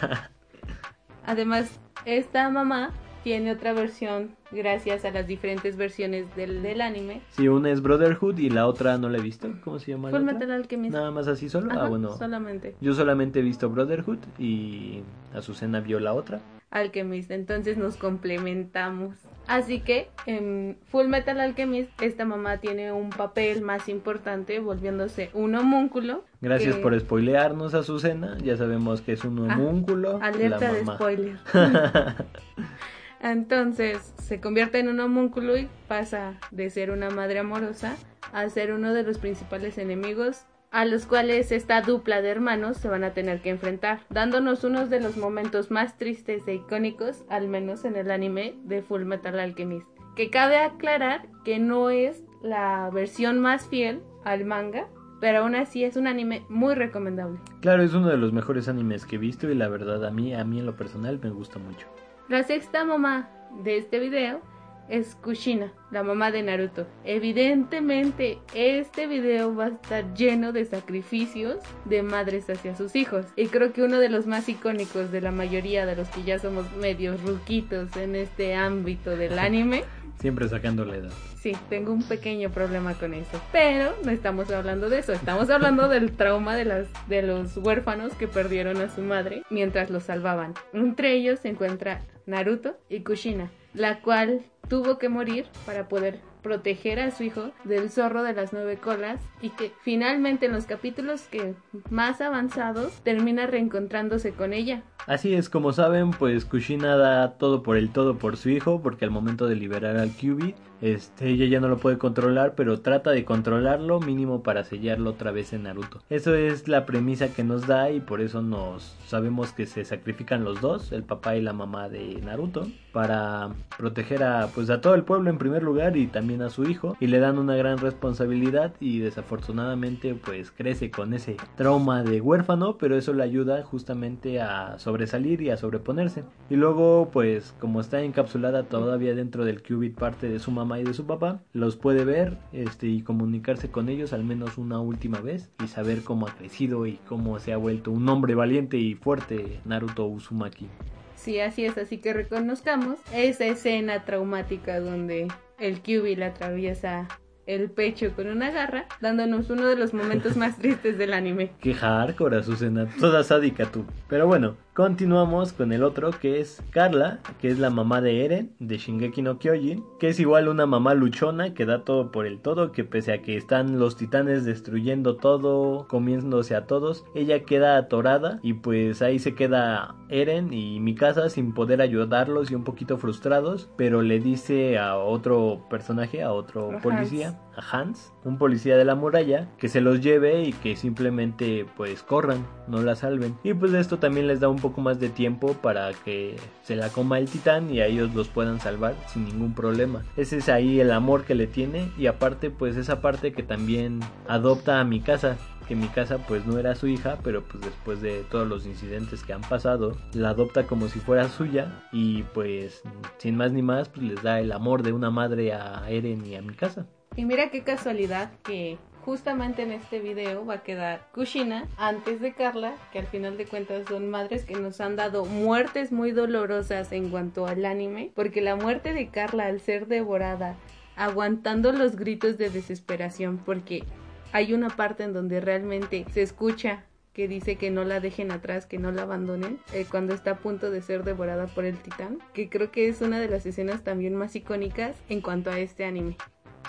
Además, 1.26 1.80
esta 2.06 2.50
mamá 2.50 2.92
tiene 3.24 3.52
otra 3.52 3.74
versión 3.74 4.32
gracias 4.52 5.06
a 5.06 5.12
las 5.12 5.26
diferentes 5.26 5.78
versiones 5.78 6.36
del, 6.36 6.82
anime. 6.82 7.22
Sí, 7.30 7.48
una 7.48 7.72
es 7.72 7.82
Brotherhood 7.82 8.38
y 8.38 8.50
la 8.50 8.68
otra 8.68 8.98
no 8.98 9.10
la 9.10 9.18
he 9.18 9.22
visto. 9.22 9.50
¿Cómo 9.64 9.80
se 9.80 9.92
llama? 9.92 10.10
Full 10.10 10.22
Metal 10.22 10.52
Alchemist. 10.52 10.94
Nada 10.94 11.12
más 11.12 11.28
así 11.28 11.50
solo. 11.50 11.72
ah, 11.72 11.88
bueno. 11.88 12.16
Solamente. 12.18 12.76
Yo 12.82 12.94
solamente 12.94 13.40
he 13.40 13.42
visto 13.44 13.70
Brotherhood 13.70 14.20
y 14.38 15.02
Azucena 15.34 15.80
vio 15.80 16.00
la 16.00 16.14
otra. 16.14 16.42
Alchemist, 16.70 17.30
entonces 17.32 17.78
nos 17.78 17.98
complementamos. 17.98 19.16
Así 19.46 19.82
que 19.82 20.10
en 20.26 20.78
Full 20.88 21.08
Metal 21.08 21.40
Alchemist 21.40 21.90
esta 22.02 22.26
mamá 22.26 22.58
tiene 22.58 22.92
un 22.92 23.10
papel 23.12 23.62
más 23.62 23.90
importante 23.90 24.60
volviéndose 24.60 25.30
un 25.34 25.54
homúnculo. 25.56 26.24
Gracias 26.42 26.76
por 26.78 27.00
spoilearnos 27.00 27.74
Azucena, 27.76 28.38
ya 28.40 28.58
sabemos 28.58 29.02
que 29.02 29.14
es 29.14 29.24
un 29.24 29.52
ah, 29.52 29.56
homúnculo. 29.56 30.20
alerta 30.22 30.74
de 30.74 30.86
spoiler. 30.86 31.38
Entonces 33.24 34.14
se 34.22 34.42
convierte 34.42 34.80
en 34.80 34.90
un 34.90 35.00
homúnculo 35.00 35.58
y 35.58 35.70
pasa 35.88 36.40
de 36.52 36.70
ser 36.70 36.92
una 36.92 37.10
madre 37.10 37.40
amorosa 37.40 37.96
a 38.34 38.48
ser 38.50 38.74
uno 38.74 38.94
de 38.94 39.04
los 39.04 39.18
principales 39.18 39.78
enemigos 39.78 40.46
a 40.72 40.86
los 40.86 41.06
cuales 41.06 41.52
esta 41.52 41.82
dupla 41.82 42.22
de 42.22 42.30
hermanos 42.30 42.78
se 42.78 42.90
van 42.90 43.04
a 43.04 43.14
tener 43.14 43.42
que 43.42 43.52
enfrentar, 43.52 44.02
dándonos 44.10 44.64
uno 44.64 44.88
de 44.88 45.00
los 45.00 45.18
momentos 45.18 45.70
más 45.70 46.00
tristes 46.00 46.48
e 46.48 46.56
icónicos, 46.56 47.24
al 47.30 47.48
menos 47.48 47.86
en 47.86 47.96
el 47.96 48.10
anime 48.10 48.56
de 48.64 48.82
Full 48.82 49.04
Metal 49.04 49.40
Alchemist. 49.40 49.88
Que 50.16 50.32
cabe 50.32 50.58
aclarar 50.58 51.28
que 51.46 51.60
no 51.60 51.92
es 51.92 52.24
la 52.42 52.90
versión 52.92 53.40
más 53.40 53.68
fiel 53.68 54.02
al 54.26 54.46
manga, 54.46 54.88
pero 55.22 55.42
aún 55.42 55.54
así 55.54 55.84
es 55.84 55.96
un 55.96 56.08
anime 56.08 56.44
muy 56.50 56.74
recomendable. 56.74 57.40
Claro, 57.62 57.84
es 57.84 57.94
uno 57.94 58.08
de 58.08 58.18
los 58.18 58.34
mejores 58.34 58.68
animes 58.68 59.06
que 59.06 59.18
he 59.18 59.20
visto 59.20 59.50
y 59.50 59.54
la 59.54 59.70
verdad 59.70 60.04
a 60.04 60.10
mí, 60.10 60.34
a 60.34 60.44
mí 60.44 60.60
en 60.60 60.66
lo 60.66 60.76
personal 60.76 61.20
me 61.22 61.30
gusta 61.30 61.60
mucho. 61.60 61.86
La 62.30 62.42
sexta 62.44 62.86
mamá 62.86 63.30
de 63.64 63.78
este 63.78 64.00
video 64.00 64.42
es 64.88 65.16
Kushina, 65.16 65.74
la 65.92 66.04
mamá 66.04 66.32
de 66.32 66.42
Naruto. 66.42 66.88
Evidentemente, 67.04 68.40
este 68.54 69.08
video 69.08 69.54
va 69.54 69.66
a 69.66 69.70
estar 69.70 70.14
lleno 70.14 70.54
de 70.54 70.64
sacrificios 70.64 71.58
de 71.84 72.02
madres 72.02 72.50
hacia 72.50 72.78
sus 72.78 72.96
hijos. 72.96 73.26
Y 73.36 73.48
creo 73.48 73.74
que 73.74 73.84
uno 73.84 74.00
de 74.00 74.10
los 74.10 74.26
más 74.26 74.48
icónicos 74.48 75.12
de 75.12 75.20
la 75.20 75.32
mayoría 75.32 75.86
de 75.86 75.98
los 75.98 76.08
que 76.10 76.24
ya 76.24 76.40
somos 76.40 76.72
medios 76.78 77.22
ruquitos 77.24 77.96
en 77.98 78.16
este 78.16 78.56
ámbito 78.56 79.18
del 79.18 79.38
anime. 79.38 79.84
Siempre 80.20 80.48
sacando 80.48 80.86
la 80.86 80.96
edad. 80.96 81.12
Sí, 81.36 81.52
tengo 81.70 81.92
un 81.92 82.04
pequeño 82.04 82.50
problema 82.52 82.94
con 82.94 83.14
eso. 83.14 83.42
Pero 83.52 83.94
no 84.06 84.12
estamos 84.12 84.50
hablando 84.52 84.90
de 84.90 85.00
eso. 85.00 85.12
Estamos 85.12 85.50
hablando 85.50 85.90
del 85.90 86.14
trauma 86.14 86.56
de, 86.56 86.64
las, 86.64 86.88
de 87.10 87.22
los 87.22 87.58
huérfanos 87.58 88.14
que 88.14 88.30
perdieron 88.30 88.78
a 88.78 88.90
su 88.90 89.02
madre 89.02 89.44
mientras 89.50 89.90
los 89.90 90.04
salvaban. 90.04 90.54
Entre 90.72 91.14
ellos 91.14 91.40
se 91.42 91.50
encuentra 91.50 92.00
Naruto 92.26 92.78
y 92.90 93.02
Kushina, 93.02 93.52
la 93.74 94.02
cual 94.02 94.42
tuvo 94.70 94.98
que 94.98 95.10
morir 95.10 95.46
para 95.66 95.88
poder 95.88 96.20
proteger 96.42 97.00
a 97.00 97.10
su 97.12 97.24
hijo 97.24 97.52
del 97.64 97.90
zorro 97.90 98.22
de 98.22 98.34
las 98.34 98.54
nueve 98.54 98.78
colas 98.78 99.22
y 99.42 99.50
que 99.50 99.72
finalmente 99.82 100.46
en 100.46 100.52
los 100.52 100.66
capítulos 100.66 101.22
que 101.24 101.56
más 101.90 102.22
avanzados 102.22 102.92
termina 103.04 103.48
reencontrándose 103.48 104.34
con 104.34 104.54
ella. 104.54 104.84
Así 105.08 105.34
es, 105.34 105.50
como 105.50 105.74
saben, 105.74 106.12
pues 106.12 106.46
Kushina 106.46 106.96
da 106.98 107.38
todo 107.38 107.64
por 107.64 107.78
el 107.78 107.90
todo 107.92 108.18
por 108.18 108.38
su 108.38 108.50
hijo, 108.50 108.82
porque 108.82 109.06
al 109.06 109.12
momento 109.12 109.48
de 109.48 109.56
liberar 109.56 109.98
al 109.98 110.12
Kyubi, 110.12 110.54
este, 110.84 111.30
ella 111.30 111.46
ya 111.46 111.62
no 111.62 111.70
lo 111.70 111.78
puede 111.78 111.98
controlar, 111.98 112.56
pero 112.56 112.82
trata 112.82 113.12
de 113.12 113.24
controlarlo 113.24 114.02
mínimo 114.02 114.44
para 114.44 114.66
sellarlo 114.66 115.12
otra 115.12 115.32
vez 115.32 115.54
en 115.54 115.64
Naruto. 115.64 116.02
Eso 116.10 116.36
es 116.36 116.68
la 116.68 116.86
premisa 116.86 117.30
que 117.30 117.46
nos 117.46 117.68
da 117.68 117.90
y 117.90 118.02
por 118.02 118.20
eso 118.20 118.42
nos 118.42 118.98
sabemos 119.08 119.54
que 119.54 119.66
se 119.66 119.86
sacrifican 119.86 120.44
los 120.44 120.60
dos, 120.60 120.92
el 120.92 121.04
papá 121.04 121.38
y 121.38 121.42
la 121.42 121.54
mamá 121.54 121.88
de 121.88 122.20
Naruto, 122.22 122.68
para 122.92 123.52
proteger 123.78 124.24
a 124.24 124.48
pues 124.54 124.70
a 124.70 124.82
todo 124.82 124.96
el 124.96 125.04
pueblo 125.04 125.30
en 125.30 125.38
primer 125.38 125.64
lugar 125.64 125.96
y 125.96 126.08
también 126.08 126.42
a 126.42 126.50
su 126.50 126.64
hijo 126.66 126.98
y 127.00 127.08
le 127.08 127.20
dan 127.20 127.38
una 127.38 127.56
gran 127.56 127.78
responsabilidad 127.78 128.74
y 128.82 129.00
desafortunadamente 129.00 130.16
pues 130.16 130.52
crece 130.52 130.92
con 130.92 131.14
ese 131.14 131.38
trauma 131.56 132.04
de 132.04 132.20
huérfano, 132.20 132.78
pero 132.78 132.98
eso 132.98 133.14
le 133.14 133.24
ayuda 133.24 133.64
justamente 133.64 134.42
a 134.42 134.78
sobresalir 134.80 135.42
y 135.42 135.50
a 135.50 135.56
sobreponerse. 135.58 136.26
Y 136.50 136.58
luego 136.58 137.10
pues 137.14 137.56
como 137.60 137.80
está 137.80 138.02
encapsulada 138.02 138.64
todavía 138.64 139.16
dentro 139.16 139.46
del 139.46 139.64
qubit 139.64 139.98
parte 139.98 140.28
de 140.28 140.40
su 140.40 140.52
mamá 140.52 140.73
y 140.80 140.84
de 140.84 140.94
su 140.94 141.06
papá, 141.06 141.42
los 141.54 141.76
puede 141.76 142.06
ver 142.06 142.38
este 142.52 142.88
y 142.88 143.02
comunicarse 143.02 143.70
con 143.70 143.90
ellos 143.90 144.14
al 144.14 144.24
menos 144.24 144.58
una 144.58 144.80
última 144.80 145.20
vez 145.20 145.50
y 145.64 145.68
saber 145.68 146.04
cómo 146.04 146.28
ha 146.28 146.36
crecido 146.36 146.86
y 146.86 146.98
cómo 147.08 147.40
se 147.40 147.54
ha 147.54 147.58
vuelto 147.58 147.92
un 147.92 148.08
hombre 148.10 148.36
valiente 148.36 148.78
y 148.78 148.96
fuerte 148.96 149.60
Naruto 149.66 150.06
Uzumaki. 150.06 150.68
Sí, 151.16 151.40
así 151.40 151.66
es, 151.66 151.78
así 151.78 152.00
que 152.00 152.14
reconozcamos 152.14 153.00
esa 153.14 153.46
escena 153.46 154.04
traumática 154.04 154.80
donde 154.80 155.28
el 155.58 155.82
Kyubi 155.82 156.16
le 156.16 156.26
atraviesa 156.26 157.08
el 157.46 157.70
pecho 157.70 158.14
con 158.16 158.28
una 158.28 158.52
garra, 158.52 158.88
dándonos 159.02 159.50
uno 159.50 159.68
de 159.68 159.76
los 159.76 159.94
momentos 159.94 160.38
más 160.38 160.58
tristes 160.60 160.98
del 160.98 161.14
anime. 161.14 161.52
Qué 161.60 161.74
hardcore, 161.74 162.38
Azucena, 162.38 162.88
toda 163.00 163.24
sádica 163.24 163.72
tú. 163.72 163.86
Pero 164.08 164.28
bueno, 164.28 164.58
Continuamos 164.74 165.54
con 165.54 165.72
el 165.72 165.84
otro 165.84 166.10
que 166.10 166.40
es 166.40 166.64
Carla, 166.72 167.20
que 167.40 167.48
es 167.48 167.60
la 167.60 167.70
mamá 167.70 168.02
de 168.02 168.26
Eren 168.26 168.56
de 168.58 168.80
Shingeki 168.80 169.22
no 169.22 169.38
Kyojin, 169.38 169.86
que 170.00 170.08
es 170.08 170.20
igual 170.20 170.48
una 170.48 170.66
mamá 170.66 170.96
luchona 170.96 171.54
que 171.54 171.68
da 171.68 171.84
todo 171.84 172.12
por 172.12 172.26
el 172.26 172.40
todo, 172.40 172.72
que 172.72 172.84
pese 172.84 173.14
a 173.14 173.22
que 173.22 173.38
están 173.38 173.78
los 173.78 173.98
titanes 173.98 174.46
destruyendo 174.46 175.18
todo, 175.18 175.88
comiéndose 175.88 176.56
a 176.56 176.66
todos, 176.66 177.06
ella 177.14 177.44
queda 177.44 177.78
atorada 177.78 178.40
y 178.42 178.54
pues 178.54 179.04
ahí 179.04 179.20
se 179.20 179.36
queda 179.36 179.96
Eren 180.10 180.52
y 180.52 180.80
Mikasa 180.80 181.30
sin 181.30 181.54
poder 181.54 181.80
ayudarlos 181.80 182.50
y 182.50 182.56
un 182.56 182.64
poquito 182.64 182.98
frustrados, 182.98 183.70
pero 183.78 184.02
le 184.02 184.20
dice 184.20 184.80
a 184.80 184.98
otro 184.98 185.68
personaje, 185.70 186.24
a 186.24 186.34
otro 186.34 186.80
policía, 186.82 187.40
a 187.56 187.62
Hans, 187.72 188.12
un 188.24 188.38
policía 188.38 188.78
de 188.78 188.86
la 188.86 188.96
muralla, 188.96 189.50
que 189.58 189.70
se 189.70 189.82
los 189.82 190.02
lleve 190.02 190.44
y 190.44 190.54
que 190.54 190.76
simplemente 190.76 191.66
pues 191.78 192.04
corran, 192.04 192.46
no 192.68 192.82
la 192.82 192.96
salven. 192.96 193.38
Y 193.44 193.54
pues 193.54 193.74
esto 193.74 194.00
también 194.00 194.28
les 194.28 194.40
da 194.40 194.50
un 194.50 194.60
poco 194.60 194.82
más 194.82 195.00
de 195.00 195.10
tiempo 195.10 195.54
para 195.54 195.92
que 195.94 196.36
se 196.64 196.76
la 196.76 196.90
coma 196.90 197.20
el 197.20 197.30
titán 197.30 197.70
y 197.70 197.82
a 197.82 197.88
ellos 197.88 198.14
los 198.14 198.28
puedan 198.28 198.60
salvar 198.60 198.96
sin 199.08 199.26
ningún 199.26 199.54
problema. 199.54 200.04
Ese 200.18 200.38
es 200.38 200.50
ahí 200.50 200.80
el 200.80 200.92
amor 200.92 201.26
que 201.26 201.36
le 201.36 201.48
tiene 201.48 201.92
y 201.98 202.08
aparte 202.08 202.50
pues 202.50 202.78
esa 202.78 203.02
parte 203.02 203.34
que 203.34 203.44
también 203.44 204.00
adopta 204.28 204.80
a 204.80 204.84
mi 204.84 205.00
casa 205.00 205.38
que 205.68 205.76
mi 205.76 205.88
casa 205.88 206.18
pues 206.18 206.46
no 206.46 206.58
era 206.60 206.76
su 206.76 206.88
hija, 206.88 207.18
pero 207.24 207.44
pues 207.44 207.64
después 207.64 208.02
de 208.02 208.24
todos 208.30 208.48
los 208.48 208.66
incidentes 208.66 209.24
que 209.24 209.34
han 209.34 209.42
pasado, 209.42 209.96
la 210.14 210.30
adopta 210.30 210.68
como 210.68 210.88
si 210.88 211.00
fuera 211.00 211.30
suya 211.30 211.84
y 211.92 212.24
pues 212.24 212.84
sin 213.18 213.36
más 213.36 213.52
ni 213.52 213.62
más 213.62 213.90
pues 213.90 214.06
les 214.06 214.24
da 214.24 214.40
el 214.40 214.52
amor 214.52 214.84
de 214.84 214.94
una 214.94 215.10
madre 215.10 215.54
a 215.54 215.90
Eren 215.90 216.26
y 216.26 216.36
a 216.36 216.42
mi 216.42 216.54
casa. 216.54 216.88
Y 217.16 217.26
mira 217.26 217.50
qué 217.52 217.62
casualidad 217.64 218.32
que 218.44 218.80
justamente 219.06 219.62
en 219.62 219.72
este 219.72 220.00
video 220.00 220.46
va 220.46 220.56
a 220.56 220.64
quedar 220.64 221.08
Kushina 221.14 221.68
antes 221.78 222.22
de 222.22 222.34
Carla, 222.34 222.74
que 222.92 223.00
al 223.00 223.06
final 223.06 223.38
de 223.38 223.46
cuentas 223.46 223.88
son 223.88 224.10
madres 224.10 224.46
que 224.46 224.56
nos 224.56 224.82
han 224.82 224.96
dado 224.96 225.26
muertes 225.26 225.92
muy 225.92 226.12
dolorosas 226.12 226.92
en 226.92 227.10
cuanto 227.10 227.46
al 227.46 227.66
anime, 227.66 228.12
porque 228.16 228.42
la 228.42 228.56
muerte 228.56 228.94
de 228.94 229.10
Carla 229.10 229.46
al 229.46 229.60
ser 229.60 229.88
devorada, 229.88 230.56
aguantando 230.96 231.72
los 231.72 231.96
gritos 231.96 232.38
de 232.38 232.50
desesperación, 232.50 233.38
porque 233.38 233.84
hay 234.32 234.54
una 234.54 234.70
parte 234.70 235.04
en 235.04 235.14
donde 235.14 235.40
realmente 235.40 236.06
se 236.12 236.24
escucha 236.24 236.86
que 237.14 237.28
dice 237.28 237.58
que 237.58 237.70
no 237.70 237.84
la 237.84 238.00
dejen 238.00 238.32
atrás, 238.32 238.66
que 238.66 238.80
no 238.80 238.92
la 238.92 239.04
abandonen, 239.04 239.60
eh, 239.72 239.86
cuando 239.88 240.16
está 240.16 240.32
a 240.32 240.38
punto 240.38 240.72
de 240.72 240.82
ser 240.82 241.04
devorada 241.04 241.46
por 241.46 241.66
el 241.66 241.78
titán, 241.78 242.18
que 242.34 242.50
creo 242.50 242.72
que 242.72 242.88
es 242.88 243.02
una 243.02 243.20
de 243.20 243.30
las 243.30 243.46
escenas 243.46 243.84
también 243.84 244.16
más 244.16 244.36
icónicas 244.36 244.96
en 245.10 245.22
cuanto 245.22 245.52
a 245.52 245.60
este 245.60 245.86
anime. 245.86 246.18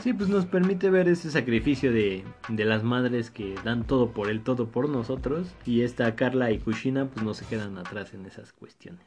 Sí, 0.03 0.13
pues 0.13 0.29
nos 0.29 0.47
permite 0.47 0.91
ver 0.91 1.09
ese 1.09 1.31
sacrificio 1.31 1.93
de, 1.93 2.25
de, 2.49 2.65
las 2.65 2.83
madres 2.83 3.31
que 3.31 3.55
dan 3.65 3.87
todo 3.87 4.11
por 4.11 4.29
el 4.29 4.43
todo 4.43 4.67
por 4.69 4.89
nosotros 4.89 5.55
y 5.65 5.83
esta 5.83 6.15
Carla 6.15 6.51
y 6.51 6.59
Kushina 6.59 7.07
pues 7.07 7.25
no 7.25 7.33
se 7.33 7.47
quedan 7.47 7.79
atrás 7.79 8.13
en 8.13 8.27
esas 8.27 8.53
cuestiones. 8.53 9.01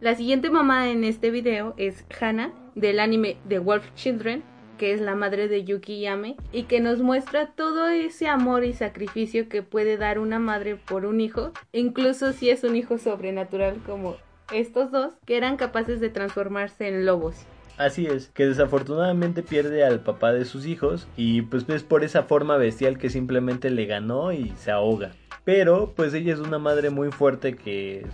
La 0.00 0.14
siguiente 0.14 0.50
mamá 0.50 0.90
en 0.90 1.04
este 1.04 1.30
video 1.30 1.74
es 1.76 2.04
Hana 2.20 2.52
del 2.74 2.98
anime 2.98 3.36
The 3.48 3.60
Wolf 3.60 3.94
Children 3.94 4.42
que 4.76 4.92
es 4.92 5.00
la 5.00 5.14
madre 5.14 5.48
de 5.48 5.64
Yuki 5.64 6.00
Yame 6.00 6.36
y 6.52 6.64
que 6.64 6.80
nos 6.80 7.00
muestra 7.00 7.52
todo 7.52 7.88
ese 7.88 8.28
amor 8.28 8.64
y 8.64 8.72
sacrificio 8.72 9.48
que 9.48 9.62
puede 9.62 9.96
dar 9.96 10.18
una 10.18 10.38
madre 10.38 10.76
por 10.76 11.06
un 11.06 11.20
hijo, 11.20 11.52
incluso 11.72 12.32
si 12.32 12.50
es 12.50 12.64
un 12.64 12.76
hijo 12.76 12.98
sobrenatural 12.98 13.78
como 13.84 14.16
estos 14.52 14.92
dos, 14.92 15.12
que 15.24 15.36
eran 15.36 15.56
capaces 15.56 16.00
de 16.00 16.10
transformarse 16.10 16.88
en 16.88 17.04
lobos. 17.04 17.46
Así 17.78 18.06
es, 18.06 18.28
que 18.28 18.46
desafortunadamente 18.46 19.42
pierde 19.42 19.84
al 19.84 20.00
papá 20.00 20.32
de 20.32 20.46
sus 20.46 20.66
hijos 20.66 21.06
y 21.16 21.42
pues 21.42 21.68
es 21.68 21.82
por 21.82 22.04
esa 22.04 22.22
forma 22.22 22.56
bestial 22.56 22.96
que 22.96 23.10
simplemente 23.10 23.68
le 23.70 23.84
ganó 23.84 24.32
y 24.32 24.50
se 24.56 24.70
ahoga. 24.70 25.12
Pero 25.44 25.92
pues 25.94 26.14
ella 26.14 26.32
es 26.32 26.40
una 26.40 26.58
madre 26.58 26.88
muy 26.88 27.10
fuerte 27.12 27.54
que 27.54 28.06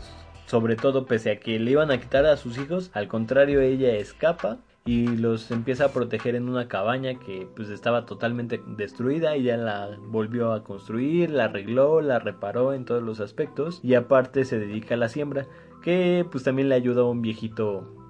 sobre 0.46 0.74
todo 0.76 1.06
pese 1.06 1.30
a 1.30 1.40
que 1.40 1.60
le 1.60 1.70
iban 1.70 1.90
a 1.90 2.00
quitar 2.00 2.26
a 2.26 2.36
sus 2.36 2.58
hijos, 2.58 2.90
al 2.92 3.06
contrario 3.08 3.60
ella 3.60 3.94
escapa 3.94 4.58
y 4.84 5.06
los 5.06 5.50
empieza 5.52 5.86
a 5.86 5.92
proteger 5.92 6.34
en 6.34 6.48
una 6.48 6.66
cabaña 6.66 7.14
que 7.20 7.46
pues 7.54 7.68
estaba 7.68 8.04
totalmente 8.04 8.60
destruida 8.66 9.36
y 9.36 9.44
ya 9.44 9.56
la 9.56 9.96
volvió 10.08 10.52
a 10.52 10.64
construir, 10.64 11.30
la 11.30 11.44
arregló, 11.44 12.00
la 12.00 12.18
reparó 12.18 12.74
en 12.74 12.84
todos 12.84 13.02
los 13.02 13.20
aspectos 13.20 13.78
y 13.84 13.94
aparte 13.94 14.44
se 14.44 14.58
dedica 14.58 14.96
a 14.96 14.98
la 14.98 15.08
siembra 15.08 15.46
que 15.82 16.26
pues 16.30 16.42
también 16.42 16.68
le 16.68 16.74
ayuda 16.74 17.02
a 17.02 17.04
un 17.04 17.22
viejito 17.22 18.01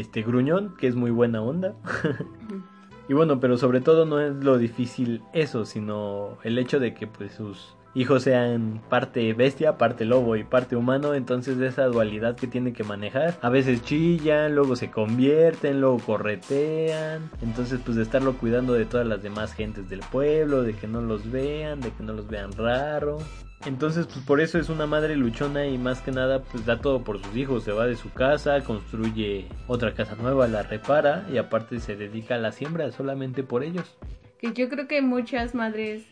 este 0.00 0.22
gruñón, 0.22 0.74
que 0.76 0.86
es 0.86 0.94
muy 0.94 1.10
buena 1.10 1.42
onda. 1.42 1.74
y 3.08 3.14
bueno, 3.14 3.40
pero 3.40 3.56
sobre 3.56 3.80
todo 3.80 4.04
no 4.04 4.20
es 4.20 4.34
lo 4.34 4.58
difícil 4.58 5.22
eso, 5.32 5.64
sino 5.64 6.38
el 6.44 6.58
hecho 6.58 6.78
de 6.80 6.94
que 6.94 7.06
pues 7.06 7.32
sus 7.32 7.76
hijos 7.96 8.24
sean 8.24 8.82
parte 8.90 9.32
bestia, 9.32 9.78
parte 9.78 10.04
lobo 10.04 10.36
y 10.36 10.44
parte 10.44 10.76
humano, 10.76 11.14
entonces 11.14 11.58
esa 11.58 11.86
dualidad 11.86 12.36
que 12.36 12.46
tiene 12.46 12.74
que 12.74 12.84
manejar, 12.84 13.38
a 13.40 13.48
veces 13.48 13.82
chillan, 13.82 14.54
luego 14.54 14.76
se 14.76 14.90
convierten, 14.90 15.80
luego 15.80 15.98
corretean, 16.00 17.30
entonces 17.40 17.80
pues 17.82 17.96
de 17.96 18.02
estarlo 18.02 18.36
cuidando 18.36 18.74
de 18.74 18.84
todas 18.84 19.06
las 19.06 19.22
demás 19.22 19.54
gentes 19.54 19.88
del 19.88 20.00
pueblo, 20.00 20.62
de 20.62 20.74
que 20.74 20.86
no 20.86 21.00
los 21.00 21.30
vean, 21.30 21.80
de 21.80 21.90
que 21.90 22.02
no 22.02 22.12
los 22.12 22.28
vean 22.28 22.52
raro. 22.52 23.16
Entonces, 23.64 24.06
pues 24.06 24.24
por 24.24 24.40
eso 24.40 24.58
es 24.58 24.68
una 24.68 24.86
madre 24.86 25.16
luchona 25.16 25.66
y 25.66 25.78
más 25.78 26.00
que 26.00 26.12
nada, 26.12 26.42
pues 26.42 26.66
da 26.66 26.80
todo 26.80 27.02
por 27.02 27.20
sus 27.22 27.34
hijos. 27.36 27.64
Se 27.64 27.72
va 27.72 27.86
de 27.86 27.96
su 27.96 28.12
casa, 28.12 28.62
construye 28.62 29.46
otra 29.66 29.94
casa 29.94 30.14
nueva, 30.14 30.46
la 30.46 30.62
repara 30.62 31.26
y 31.32 31.38
aparte 31.38 31.80
se 31.80 31.96
dedica 31.96 32.36
a 32.36 32.38
la 32.38 32.52
siembra 32.52 32.92
solamente 32.92 33.42
por 33.42 33.64
ellos. 33.64 33.96
Que 34.38 34.52
yo 34.52 34.68
creo 34.68 34.86
que 34.86 35.02
muchas 35.02 35.54
madres 35.54 36.04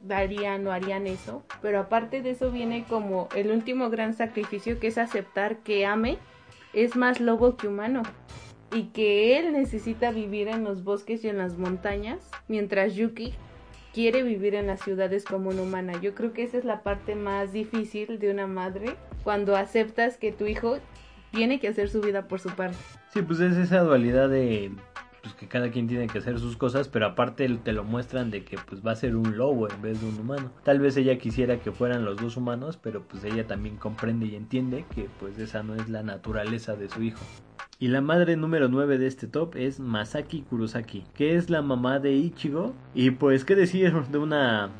darían 0.00 0.66
o 0.66 0.72
harían 0.72 1.06
eso, 1.06 1.42
pero 1.62 1.80
aparte 1.80 2.22
de 2.22 2.30
eso 2.30 2.50
viene 2.50 2.84
como 2.88 3.28
el 3.34 3.50
último 3.50 3.90
gran 3.90 4.14
sacrificio 4.14 4.78
que 4.78 4.88
es 4.88 4.98
aceptar 4.98 5.58
que 5.58 5.86
Ame 5.86 6.18
es 6.72 6.96
más 6.96 7.20
lobo 7.20 7.56
que 7.56 7.68
humano 7.68 8.02
y 8.72 8.84
que 8.84 9.38
él 9.38 9.52
necesita 9.52 10.10
vivir 10.12 10.48
en 10.48 10.64
los 10.64 10.84
bosques 10.84 11.24
y 11.24 11.28
en 11.28 11.38
las 11.38 11.58
montañas, 11.58 12.30
mientras 12.48 12.94
Yuki 12.94 13.34
quiere 13.92 14.22
vivir 14.22 14.54
en 14.54 14.66
las 14.66 14.80
ciudades 14.80 15.24
como 15.24 15.50
una 15.50 15.62
humana. 15.62 16.00
Yo 16.00 16.14
creo 16.14 16.32
que 16.32 16.42
esa 16.42 16.58
es 16.58 16.64
la 16.64 16.82
parte 16.82 17.14
más 17.14 17.52
difícil 17.52 18.18
de 18.18 18.30
una 18.30 18.46
madre 18.46 18.96
cuando 19.22 19.56
aceptas 19.56 20.16
que 20.16 20.32
tu 20.32 20.46
hijo 20.46 20.78
tiene 21.30 21.60
que 21.60 21.68
hacer 21.68 21.88
su 21.88 22.00
vida 22.00 22.28
por 22.28 22.40
su 22.40 22.50
parte. 22.50 22.78
Sí, 23.12 23.22
pues 23.22 23.40
es 23.40 23.56
esa 23.56 23.80
dualidad 23.80 24.28
de 24.28 24.72
pues 25.22 25.34
que 25.34 25.48
cada 25.48 25.70
quien 25.70 25.86
tiene 25.86 26.06
que 26.06 26.18
hacer 26.18 26.38
sus 26.38 26.56
cosas, 26.56 26.88
pero 26.88 27.06
aparte 27.06 27.48
te 27.62 27.72
lo 27.72 27.84
muestran 27.84 28.30
de 28.30 28.44
que 28.44 28.56
pues 28.56 28.84
va 28.84 28.92
a 28.92 28.96
ser 28.96 29.16
un 29.16 29.36
lobo 29.36 29.70
en 29.70 29.82
vez 29.82 30.00
de 30.00 30.08
un 30.08 30.18
humano. 30.18 30.50
Tal 30.64 30.80
vez 30.80 30.96
ella 30.96 31.18
quisiera 31.18 31.58
que 31.58 31.72
fueran 31.72 32.04
los 32.04 32.16
dos 32.16 32.36
humanos, 32.36 32.78
pero 32.82 33.02
pues 33.02 33.24
ella 33.24 33.46
también 33.46 33.76
comprende 33.76 34.26
y 34.26 34.34
entiende 34.34 34.86
que 34.94 35.08
pues 35.18 35.38
esa 35.38 35.62
no 35.62 35.74
es 35.74 35.88
la 35.88 36.02
naturaleza 36.02 36.74
de 36.74 36.88
su 36.88 37.02
hijo. 37.02 37.20
Y 37.82 37.88
la 37.88 38.02
madre 38.02 38.36
número 38.36 38.68
9 38.68 38.98
de 38.98 39.06
este 39.06 39.26
top 39.26 39.56
es 39.56 39.80
Masaki 39.80 40.42
Kurosaki, 40.42 41.04
que 41.14 41.36
es 41.36 41.48
la 41.48 41.62
mamá 41.62 41.98
de 41.98 42.12
Ichigo. 42.12 42.74
Y 42.94 43.12
pues, 43.12 43.46
¿qué 43.46 43.56
decir 43.56 43.90
de 44.12 44.18
una 44.18 44.70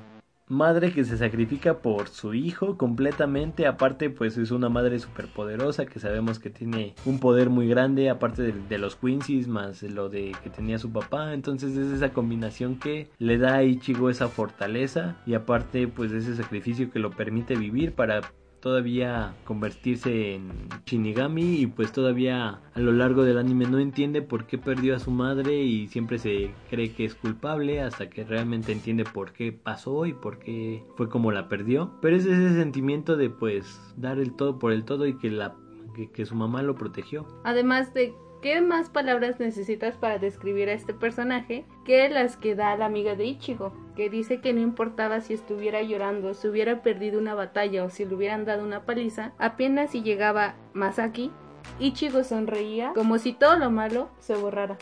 madre 0.50 0.92
que 0.92 1.04
se 1.04 1.16
sacrifica 1.16 1.78
por 1.78 2.08
su 2.08 2.34
hijo 2.34 2.76
completamente. 2.76 3.66
Aparte, 3.66 4.10
pues 4.10 4.36
es 4.36 4.50
una 4.50 4.68
madre 4.68 4.98
súper 4.98 5.28
poderosa 5.28 5.86
que 5.86 6.00
sabemos 6.00 6.38
que 6.40 6.50
tiene 6.50 6.94
un 7.06 7.20
poder 7.20 7.48
muy 7.50 7.68
grande, 7.68 8.10
aparte 8.10 8.42
de, 8.42 8.52
de, 8.52 8.78
los 8.78 8.96
Quincy's, 8.96 9.46
más 9.46 9.82
lo 9.84 10.08
de 10.08 10.32
que 10.42 10.50
tenía 10.50 10.78
su 10.78 10.92
papá. 10.92 11.32
Entonces 11.32 11.76
es 11.76 11.92
esa 11.92 12.12
combinación 12.12 12.78
que 12.78 13.08
le 13.18 13.38
da 13.38 13.56
a 13.56 13.62
Ichigo 13.62 14.10
esa 14.10 14.28
fortaleza 14.28 15.16
y 15.24 15.34
aparte 15.34 15.86
pues 15.88 16.10
ese 16.12 16.36
sacrificio 16.36 16.90
que 16.90 16.98
lo 16.98 17.12
permite 17.12 17.54
vivir 17.54 17.94
para 17.94 18.20
todavía 18.60 19.34
convertirse 19.44 20.34
en 20.34 20.50
Shinigami 20.86 21.60
y 21.60 21.66
pues 21.66 21.92
todavía 21.92 22.60
a 22.74 22.80
lo 22.80 22.92
largo 22.92 23.24
del 23.24 23.38
anime 23.38 23.66
no 23.66 23.78
entiende 23.78 24.22
por 24.22 24.46
qué 24.46 24.58
perdió 24.58 24.94
a 24.94 24.98
su 24.98 25.10
madre 25.10 25.62
y 25.62 25.88
siempre 25.88 26.18
se 26.18 26.50
cree 26.68 26.92
que 26.92 27.04
es 27.04 27.14
culpable 27.14 27.80
hasta 27.80 28.10
que 28.10 28.24
realmente 28.24 28.72
entiende 28.72 29.04
por 29.04 29.32
qué 29.32 29.52
pasó 29.52 30.06
y 30.06 30.12
por 30.12 30.38
qué 30.38 30.84
fue 30.96 31.08
como 31.08 31.32
la 31.32 31.48
perdió. 31.48 31.92
Pero 32.00 32.16
es 32.16 32.26
ese 32.26 32.54
sentimiento 32.54 33.16
de 33.16 33.30
pues 33.30 33.80
dar 33.96 34.18
el 34.18 34.34
todo 34.34 34.58
por 34.58 34.72
el 34.72 34.84
todo 34.84 35.06
y 35.06 35.16
que 35.16 35.30
la 35.30 35.56
que, 35.94 36.10
que 36.10 36.26
su 36.26 36.34
mamá 36.34 36.62
lo 36.62 36.76
protegió. 36.76 37.26
Además 37.44 37.92
de 37.94 38.14
¿Qué 38.42 38.62
más 38.62 38.88
palabras 38.88 39.38
necesitas 39.38 39.96
para 39.96 40.18
describir 40.18 40.70
a 40.70 40.72
este 40.72 40.94
personaje 40.94 41.66
que 41.84 42.08
las 42.08 42.38
que 42.38 42.54
da 42.54 42.74
la 42.74 42.86
amiga 42.86 43.14
de 43.14 43.26
Ichigo? 43.26 43.74
Que 43.94 44.08
dice 44.08 44.40
que 44.40 44.54
no 44.54 44.60
importaba 44.60 45.20
si 45.20 45.34
estuviera 45.34 45.82
llorando, 45.82 46.32
si 46.32 46.48
hubiera 46.48 46.82
perdido 46.82 47.18
una 47.18 47.34
batalla 47.34 47.84
o 47.84 47.90
si 47.90 48.06
le 48.06 48.14
hubieran 48.14 48.46
dado 48.46 48.64
una 48.64 48.86
paliza, 48.86 49.32
apenas 49.38 49.90
si 49.90 50.02
llegaba 50.02 50.54
Masaki, 50.72 51.30
Ichigo 51.78 52.24
sonreía 52.24 52.92
como 52.94 53.18
si 53.18 53.34
todo 53.34 53.58
lo 53.58 53.70
malo 53.70 54.08
se 54.20 54.34
borrara. 54.36 54.78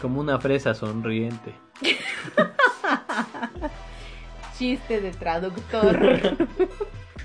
Como 0.00 0.20
una 0.20 0.38
fresa 0.38 0.72
sonriente. 0.72 1.52
Chiste 4.56 5.00
de 5.00 5.10
traductor. 5.10 5.98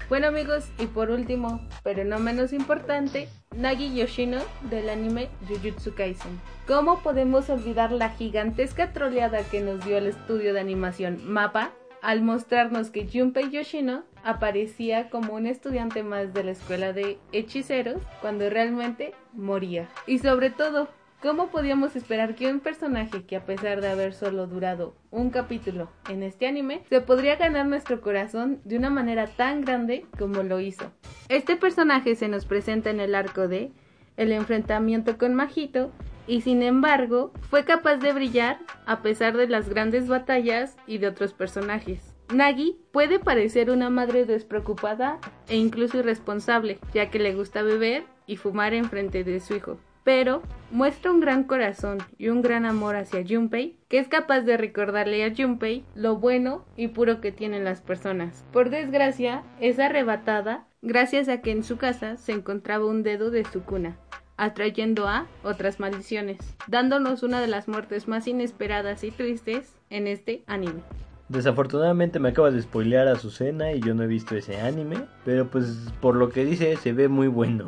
Bueno 0.07 0.27
amigos, 0.27 0.69
y 0.77 0.85
por 0.85 1.09
último, 1.09 1.67
pero 1.83 2.03
no 2.03 2.19
menos 2.19 2.53
importante, 2.53 3.27
Nagi 3.57 3.95
Yoshino 3.95 4.39
del 4.69 4.89
anime 4.89 5.29
Jujutsu 5.47 5.93
Kaisen. 5.95 6.41
¿Cómo 6.67 6.99
podemos 6.99 7.49
olvidar 7.49 7.91
la 7.91 8.09
gigantesca 8.09 8.91
troleada 8.91 9.43
que 9.43 9.61
nos 9.61 9.85
dio 9.85 9.97
el 9.97 10.07
estudio 10.07 10.53
de 10.53 10.59
animación 10.59 11.19
MAPA 11.25 11.71
al 12.01 12.21
mostrarnos 12.21 12.89
que 12.89 13.07
Junpei 13.07 13.49
Yoshino 13.49 14.03
aparecía 14.23 15.09
como 15.09 15.33
un 15.33 15.47
estudiante 15.47 16.03
más 16.03 16.33
de 16.33 16.43
la 16.43 16.51
escuela 16.51 16.91
de 16.91 17.17
hechiceros 17.31 18.01
cuando 18.19 18.49
realmente 18.49 19.13
moría? 19.33 19.87
Y 20.05 20.19
sobre 20.19 20.49
todo, 20.49 20.89
¿Cómo 21.21 21.47
podíamos 21.47 21.95
esperar 21.95 22.35
que 22.35 22.51
un 22.51 22.59
personaje 22.59 23.23
que 23.23 23.35
a 23.35 23.45
pesar 23.45 23.81
de 23.81 23.87
haber 23.87 24.13
solo 24.13 24.45
durado 24.45 24.95
un 25.09 25.31
capítulo 25.31 25.89
en 26.07 26.21
este 26.21 26.45
anime, 26.45 26.83
se 26.87 27.01
podría 27.01 27.35
ganar 27.35 27.65
nuestro 27.65 27.99
corazón 27.99 28.61
de 28.63 28.77
una 28.77 28.91
manera 28.91 29.25
tan 29.25 29.61
grande 29.61 30.05
como 30.19 30.43
lo 30.43 30.59
hizo? 30.59 30.91
Este 31.27 31.55
personaje 31.55 32.15
se 32.15 32.27
nos 32.27 32.45
presenta 32.45 32.91
en 32.91 32.99
el 32.99 33.15
arco 33.15 33.47
de 33.47 33.71
el 34.15 34.31
enfrentamiento 34.31 35.17
con 35.17 35.33
Majito 35.33 35.91
y 36.27 36.41
sin 36.41 36.61
embargo 36.61 37.31
fue 37.49 37.65
capaz 37.65 37.97
de 37.97 38.13
brillar 38.13 38.59
a 38.85 39.01
pesar 39.01 39.35
de 39.35 39.47
las 39.47 39.67
grandes 39.67 40.07
batallas 40.07 40.77
y 40.85 40.99
de 40.99 41.07
otros 41.07 41.33
personajes. 41.33 42.15
Nagi 42.33 42.77
puede 42.91 43.19
parecer 43.19 43.69
una 43.69 43.89
madre 43.89 44.25
despreocupada 44.25 45.19
e 45.47 45.57
incluso 45.57 45.99
irresponsable, 45.99 46.79
ya 46.93 47.09
que 47.09 47.19
le 47.19 47.35
gusta 47.35 47.61
beber 47.63 48.05
y 48.27 48.37
fumar 48.37 48.73
en 48.73 48.85
frente 48.85 49.23
de 49.23 49.39
su 49.39 49.55
hijo 49.55 49.79
pero 50.05 50.43
muestra 50.71 51.11
un 51.11 51.19
gran 51.19 51.43
corazón 51.43 51.97
y 52.17 52.29
un 52.29 52.43
gran 52.43 52.65
amor 52.65 52.95
hacia 52.95 53.25
Junpei, 53.27 53.75
que 53.89 53.97
es 53.97 54.07
capaz 54.07 54.41
de 54.41 54.55
recordarle 54.55 55.25
a 55.25 55.33
Junpei 55.35 55.83
lo 55.95 56.17
bueno 56.17 56.63
y 56.77 56.89
puro 56.89 57.19
que 57.19 57.31
tienen 57.31 57.65
las 57.65 57.81
personas. 57.81 58.45
Por 58.53 58.69
desgracia, 58.69 59.43
es 59.59 59.79
arrebatada 59.79 60.67
gracias 60.83 61.27
a 61.27 61.41
que 61.41 61.51
en 61.51 61.63
su 61.63 61.77
casa 61.77 62.17
se 62.17 62.33
encontraba 62.33 62.85
un 62.85 63.01
dedo 63.01 63.31
de 63.31 63.45
su 63.45 63.63
cuna, 63.63 63.97
atrayendo 64.37 65.07
a 65.07 65.25
otras 65.43 65.79
maldiciones, 65.79 66.37
dándonos 66.67 67.23
una 67.23 67.41
de 67.41 67.47
las 67.47 67.67
muertes 67.67 68.07
más 68.07 68.27
inesperadas 68.27 69.03
y 69.03 69.09
tristes 69.09 69.73
en 69.89 70.05
este 70.05 70.43
anime. 70.45 70.83
Desafortunadamente 71.27 72.19
me 72.19 72.29
acaba 72.29 72.51
de 72.51 72.61
spoilear 72.61 73.07
a 73.07 73.15
y 73.15 73.79
yo 73.79 73.95
no 73.95 74.03
he 74.03 74.07
visto 74.07 74.35
ese 74.35 74.61
anime, 74.61 74.97
pero 75.23 75.47
pues 75.47 75.91
por 75.99 76.15
lo 76.15 76.29
que 76.29 76.45
dice 76.45 76.75
se 76.77 76.93
ve 76.93 77.07
muy 77.07 77.27
bueno. 77.27 77.67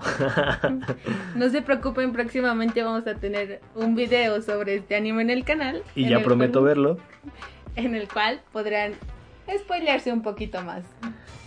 no 1.36 1.50
se 1.50 1.64
preocupen, 1.64 2.14
próximamente 2.14 2.84
vamos 2.84 3.08
a 3.08 3.16
tener 3.16 3.62
un 3.74 3.96
video 3.96 4.44
sobre 4.44 4.76
este 4.76 4.96
anime 4.96 5.24
en 5.24 5.32
el 5.32 5.44
canal. 5.44 5.82
Y 5.96 6.08
ya 6.08 6.22
prometo 6.22 6.62
verlo. 6.62 6.98
En 7.76 7.94
el 7.94 8.08
cual 8.08 8.42
podrán 8.52 8.94
spoilearse 9.56 10.12
un 10.12 10.24
poquito 10.24 10.64
más. 10.64 10.84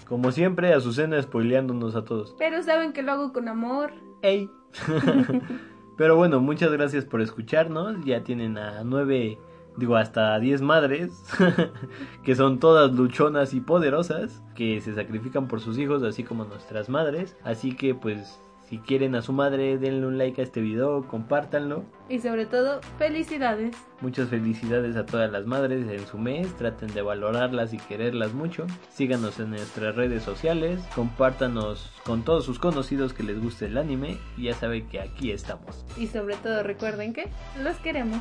Como 0.06 0.30
siempre, 0.30 0.72
Azucena 0.72 1.20
spoileándonos 1.20 1.96
a 1.96 2.04
todos. 2.04 2.36
Pero 2.38 2.62
saben 2.62 2.92
que 2.92 3.02
lo 3.02 3.10
hago 3.10 3.32
con 3.32 3.48
amor. 3.48 3.92
¡Ey! 4.22 4.48
pero 5.96 6.14
bueno, 6.14 6.38
muchas 6.38 6.70
gracias 6.70 7.04
por 7.04 7.20
escucharnos. 7.20 8.04
Ya 8.04 8.22
tienen 8.22 8.58
a 8.58 8.84
nueve 8.84 9.38
digo, 9.80 9.96
hasta 9.96 10.38
10 10.38 10.62
madres, 10.62 11.10
que 12.24 12.36
son 12.36 12.60
todas 12.60 12.92
luchonas 12.92 13.52
y 13.54 13.60
poderosas, 13.60 14.42
que 14.54 14.80
se 14.80 14.94
sacrifican 14.94 15.48
por 15.48 15.60
sus 15.60 15.78
hijos, 15.78 16.04
así 16.04 16.22
como 16.22 16.44
nuestras 16.44 16.88
madres. 16.88 17.36
Así 17.42 17.74
que 17.74 17.94
pues 17.94 18.38
si 18.70 18.78
quieren 18.78 19.16
a 19.16 19.22
su 19.22 19.32
madre, 19.32 19.78
denle 19.78 20.06
un 20.06 20.16
like 20.16 20.40
a 20.40 20.44
este 20.44 20.60
video, 20.60 21.04
compártanlo. 21.08 21.82
Y 22.08 22.20
sobre 22.20 22.46
todo, 22.46 22.80
felicidades. 22.98 23.76
Muchas 24.00 24.28
felicidades 24.28 24.94
a 24.94 25.04
todas 25.04 25.28
las 25.32 25.44
madres 25.44 25.88
en 25.90 26.06
su 26.06 26.18
mes. 26.18 26.54
Traten 26.56 26.94
de 26.94 27.02
valorarlas 27.02 27.74
y 27.74 27.78
quererlas 27.78 28.32
mucho. 28.32 28.68
Síganos 28.88 29.40
en 29.40 29.50
nuestras 29.50 29.96
redes 29.96 30.22
sociales. 30.22 30.80
Compártanos 30.94 31.90
con 32.04 32.22
todos 32.22 32.44
sus 32.44 32.60
conocidos 32.60 33.12
que 33.12 33.24
les 33.24 33.42
guste 33.42 33.66
el 33.66 33.76
anime. 33.76 34.18
Y 34.36 34.44
ya 34.44 34.54
saben 34.54 34.86
que 34.88 35.00
aquí 35.00 35.32
estamos. 35.32 35.84
Y 35.96 36.06
sobre 36.06 36.36
todo 36.36 36.62
recuerden 36.62 37.12
que 37.12 37.28
los 37.60 37.76
queremos. 37.78 38.20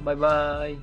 Bye 0.00 0.14
bye. 0.14 0.78